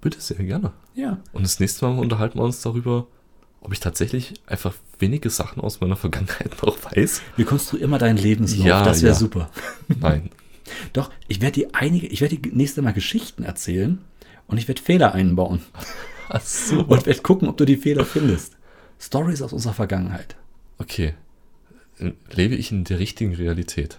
[0.00, 0.72] Bitte sehr gerne.
[0.94, 3.06] Ja, Und das nächste Mal unterhalten wir uns darüber,
[3.60, 7.22] ob ich tatsächlich einfach wenige Sachen aus meiner Vergangenheit noch weiß.
[7.36, 8.66] wir konstruieren immer deinen Lebenslauf.
[8.66, 9.18] Ja, das wäre ja.
[9.18, 9.50] super.
[10.00, 10.30] Nein.
[10.92, 13.98] Doch, ich werde dir einige, ich werde dir nächste Mal Geschichten erzählen
[14.46, 15.60] und ich werde Fehler einbauen
[16.28, 16.80] Ach so.
[16.80, 18.55] und werde gucken, ob du die Fehler findest.
[18.98, 20.36] Stories aus unserer Vergangenheit.
[20.78, 21.14] Okay.
[22.30, 23.98] Lebe ich in der richtigen Realität?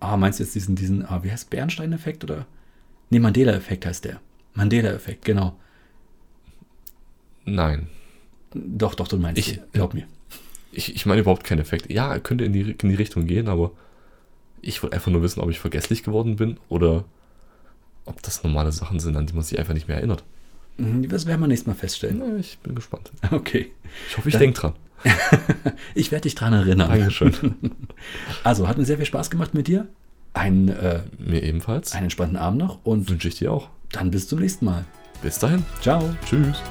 [0.00, 2.46] Ah, meinst du jetzt diesen, diesen, ah, wie heißt Bernstein-Effekt oder?
[3.10, 4.20] Nee, Mandela-Effekt heißt der.
[4.54, 5.56] Mandela-Effekt, genau.
[7.44, 7.88] Nein.
[8.54, 9.62] Doch, doch, du meinst Ich- den.
[9.72, 10.06] Glaub mir.
[10.72, 11.90] Ich, ich meine überhaupt keinen Effekt.
[11.90, 13.72] Ja, er könnte in die, in die Richtung gehen, aber
[14.62, 17.04] ich wollte einfach nur wissen, ob ich vergesslich geworden bin oder
[18.04, 20.22] ob das normale Sachen sind, an die man sich einfach nicht mehr erinnert.
[20.78, 22.22] Hm, Das werden wir nächstes Mal feststellen.
[22.24, 23.10] Na, ich bin gespannt.
[23.30, 23.72] Okay.
[24.08, 24.72] Ich hoffe, ich denke dran.
[25.94, 26.88] Ich werde dich dran erinnern.
[26.90, 27.32] Dankeschön.
[28.44, 29.86] Also, hat mir sehr viel Spaß gemacht mit dir.
[30.32, 31.92] Einen, äh, Mir ebenfalls.
[31.92, 33.68] einen entspannten Abend noch und Wünsche ich dir auch.
[33.92, 34.84] dann bis zum nächsten Mal.
[35.22, 35.64] Bis dahin.
[35.82, 36.14] Ciao.
[36.24, 36.62] Tschüss.